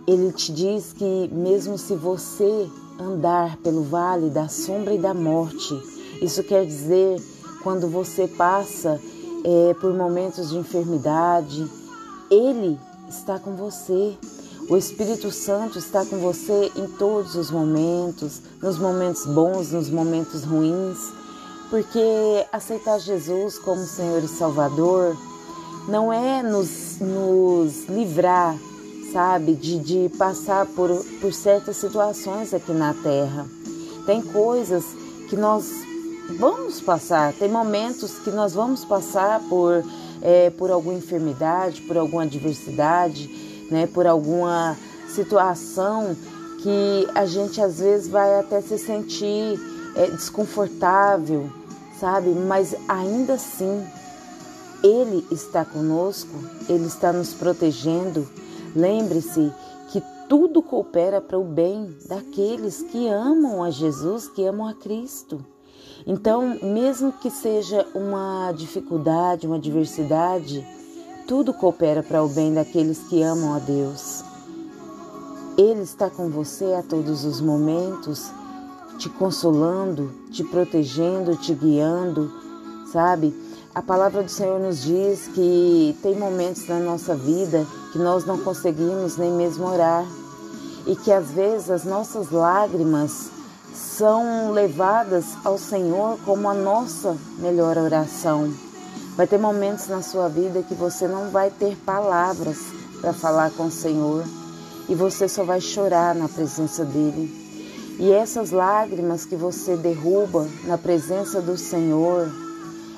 ele 0.07 0.31
te 0.31 0.51
diz 0.51 0.91
que 0.93 1.29
mesmo 1.31 1.77
se 1.77 1.93
você 1.93 2.67
andar 2.99 3.57
pelo 3.57 3.83
vale 3.83 4.29
da 4.29 4.47
sombra 4.47 4.93
e 4.93 4.97
da 4.97 5.13
morte, 5.13 5.73
isso 6.21 6.43
quer 6.43 6.65
dizer 6.65 7.21
quando 7.63 7.87
você 7.87 8.27
passa 8.27 8.99
é, 9.43 9.73
por 9.75 9.93
momentos 9.93 10.49
de 10.49 10.57
enfermidade, 10.57 11.69
Ele 12.29 12.77
está 13.07 13.39
com 13.39 13.55
você. 13.55 14.17
O 14.69 14.77
Espírito 14.77 15.31
Santo 15.31 15.79
está 15.79 16.05
com 16.05 16.17
você 16.17 16.71
em 16.75 16.87
todos 16.87 17.35
os 17.35 17.49
momentos, 17.49 18.41
nos 18.61 18.77
momentos 18.77 19.25
bons, 19.25 19.71
nos 19.71 19.89
momentos 19.89 20.43
ruins, 20.43 20.97
porque 21.69 22.45
aceitar 22.51 22.99
Jesus 22.99 23.57
como 23.57 23.81
Senhor 23.83 24.23
e 24.23 24.27
Salvador 24.27 25.17
não 25.87 26.13
é 26.13 26.43
nos, 26.43 26.99
nos 26.99 27.87
livrar 27.87 28.55
sabe, 29.11 29.53
de, 29.53 29.79
de 29.79 30.09
passar 30.17 30.65
por, 30.65 30.89
por 31.21 31.33
certas 31.33 31.77
situações 31.77 32.53
aqui 32.53 32.71
na 32.71 32.93
Terra. 32.93 33.45
Tem 34.05 34.21
coisas 34.21 34.83
que 35.29 35.35
nós 35.35 35.69
vamos 36.37 36.79
passar, 36.79 37.33
tem 37.33 37.49
momentos 37.49 38.19
que 38.19 38.29
nós 38.29 38.53
vamos 38.53 38.85
passar 38.85 39.39
por, 39.49 39.83
é, 40.21 40.49
por 40.51 40.69
alguma 40.71 40.97
enfermidade, 40.97 41.81
por 41.81 41.97
alguma 41.97 42.23
adversidade, 42.23 43.67
né, 43.71 43.87
por 43.87 44.05
alguma 44.05 44.77
situação 45.07 46.15
que 46.61 47.07
a 47.15 47.25
gente 47.25 47.61
às 47.61 47.79
vezes 47.79 48.07
vai 48.07 48.39
até 48.39 48.61
se 48.61 48.77
sentir 48.77 49.59
é, 49.95 50.07
desconfortável, 50.07 51.49
sabe? 51.99 52.29
Mas 52.29 52.75
ainda 52.87 53.33
assim, 53.33 53.85
Ele 54.83 55.25
está 55.31 55.63
conosco, 55.63 56.29
Ele 56.67 56.85
está 56.85 57.13
nos 57.13 57.33
protegendo, 57.33 58.27
Lembre-se 58.75 59.51
que 59.91 60.01
tudo 60.27 60.61
coopera 60.61 61.19
para 61.19 61.39
o 61.39 61.43
bem 61.43 61.95
daqueles 62.07 62.81
que 62.83 63.07
amam 63.07 63.63
a 63.63 63.71
Jesus, 63.71 64.27
que 64.27 64.45
amam 64.45 64.67
a 64.67 64.73
Cristo. 64.73 65.43
Então, 66.05 66.57
mesmo 66.61 67.11
que 67.11 67.29
seja 67.29 67.85
uma 67.93 68.51
dificuldade, 68.51 69.47
uma 69.47 69.57
adversidade, 69.57 70.65
tudo 71.27 71.53
coopera 71.53 72.01
para 72.01 72.23
o 72.23 72.29
bem 72.29 72.53
daqueles 72.53 72.99
que 73.07 73.21
amam 73.21 73.53
a 73.53 73.59
Deus. 73.59 74.23
Ele 75.57 75.81
está 75.81 76.09
com 76.09 76.29
você 76.29 76.73
a 76.73 76.81
todos 76.81 77.25
os 77.25 77.41
momentos, 77.41 78.31
te 78.97 79.09
consolando, 79.09 80.11
te 80.31 80.43
protegendo, 80.43 81.35
te 81.35 81.53
guiando, 81.53 82.31
sabe? 82.91 83.33
A 83.73 83.83
palavra 83.83 84.23
do 84.23 84.31
Senhor 84.31 84.59
nos 84.59 84.81
diz 84.81 85.27
que 85.27 85.95
tem 86.01 86.17
momentos 86.17 86.67
na 86.67 86.79
nossa 86.79 87.15
vida 87.15 87.67
que 87.91 87.99
nós 87.99 88.25
não 88.25 88.39
conseguimos 88.39 89.15
nem 89.15 89.31
mesmo 89.31 89.67
orar 89.67 90.05
e 90.87 90.95
que 90.95 91.11
às 91.11 91.29
vezes 91.29 91.69
as 91.69 91.83
nossas 91.83 92.31
lágrimas 92.31 93.29
são 93.71 94.51
levadas 94.51 95.25
ao 95.45 95.55
Senhor 95.59 96.17
como 96.25 96.49
a 96.49 96.53
nossa 96.53 97.15
melhor 97.37 97.77
oração. 97.77 98.51
Vai 99.15 99.27
ter 99.27 99.37
momentos 99.37 99.87
na 99.87 100.01
sua 100.01 100.27
vida 100.27 100.63
que 100.63 100.73
você 100.73 101.07
não 101.07 101.29
vai 101.29 101.51
ter 101.51 101.77
palavras 101.77 102.57
para 102.99 103.13
falar 103.13 103.51
com 103.51 103.67
o 103.67 103.71
Senhor 103.71 104.25
e 104.89 104.95
você 104.95 105.29
só 105.29 105.43
vai 105.43 105.61
chorar 105.61 106.15
na 106.15 106.27
presença 106.27 106.83
dele. 106.83 107.29
E 107.99 108.11
essas 108.11 108.49
lágrimas 108.49 109.25
que 109.25 109.35
você 109.35 109.75
derruba 109.75 110.47
na 110.63 110.77
presença 110.77 111.39
do 111.39 111.55
Senhor, 111.55 112.31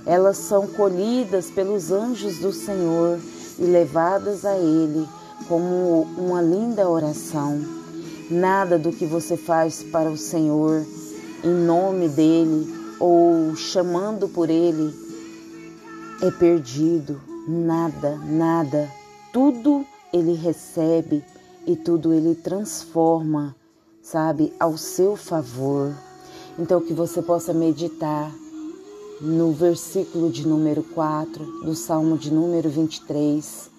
elas 0.06 0.38
são 0.38 0.68
colhidas 0.68 1.50
pelos 1.50 1.92
anjos 1.92 2.38
do 2.40 2.52
Senhor 2.52 3.20
e 3.60 3.64
levadas 3.64 4.46
a 4.46 4.58
Ele 4.58 5.08
como 5.48 6.04
uma 6.18 6.42
linda 6.42 6.90
oração. 6.90 7.60
Nada 8.30 8.80
do 8.80 8.92
que 8.92 9.06
você 9.06 9.36
faz 9.36 9.84
para 9.84 10.10
o 10.10 10.18
Senhor 10.18 10.86
em 11.44 11.54
nome 11.54 12.08
dele 12.08 12.74
ou 13.00 13.56
chamando 13.56 14.30
por 14.30 14.50
ele 14.50 14.94
é 16.22 16.32
perdido. 16.32 17.20
Nada, 17.48 18.16
nada. 18.18 18.90
Tudo 19.34 19.86
ele 20.14 20.34
recebe 20.34 21.24
e 21.66 21.76
tudo 21.76 22.14
ele 22.14 22.36
transforma, 22.36 23.56
sabe, 24.02 24.54
ao 24.60 24.78
seu 24.78 25.16
favor. 25.16 25.94
Então 26.60 26.80
que 26.80 26.94
você 26.94 27.22
possa 27.22 27.54
meditar 27.54 28.32
no 29.22 29.52
versículo 29.52 30.32
de 30.32 30.48
número 30.48 30.82
4 30.82 31.64
do 31.64 31.76
Salmo 31.76 32.18
de 32.18 32.34
número 32.34 32.68
23 32.72 33.70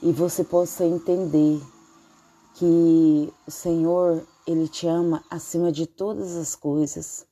e 0.00 0.12
você 0.12 0.44
possa 0.44 0.84
entender 0.84 1.60
que 2.54 3.32
o 3.46 3.50
Senhor, 3.50 4.24
Ele 4.46 4.68
te 4.68 4.86
ama 4.86 5.24
acima 5.28 5.72
de 5.72 5.86
todas 5.86 6.36
as 6.36 6.54
coisas. 6.54 7.26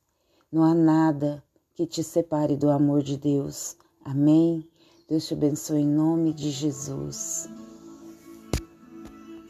Não 0.51 0.65
há 0.65 0.73
nada 0.73 1.41
que 1.75 1.85
te 1.85 2.03
separe 2.03 2.57
do 2.57 2.69
amor 2.69 3.01
de 3.01 3.15
Deus. 3.15 3.77
Amém? 4.03 4.67
Deus 5.07 5.25
te 5.25 5.33
abençoe 5.33 5.79
em 5.79 5.87
nome 5.87 6.33
de 6.33 6.51
Jesus. 6.51 7.47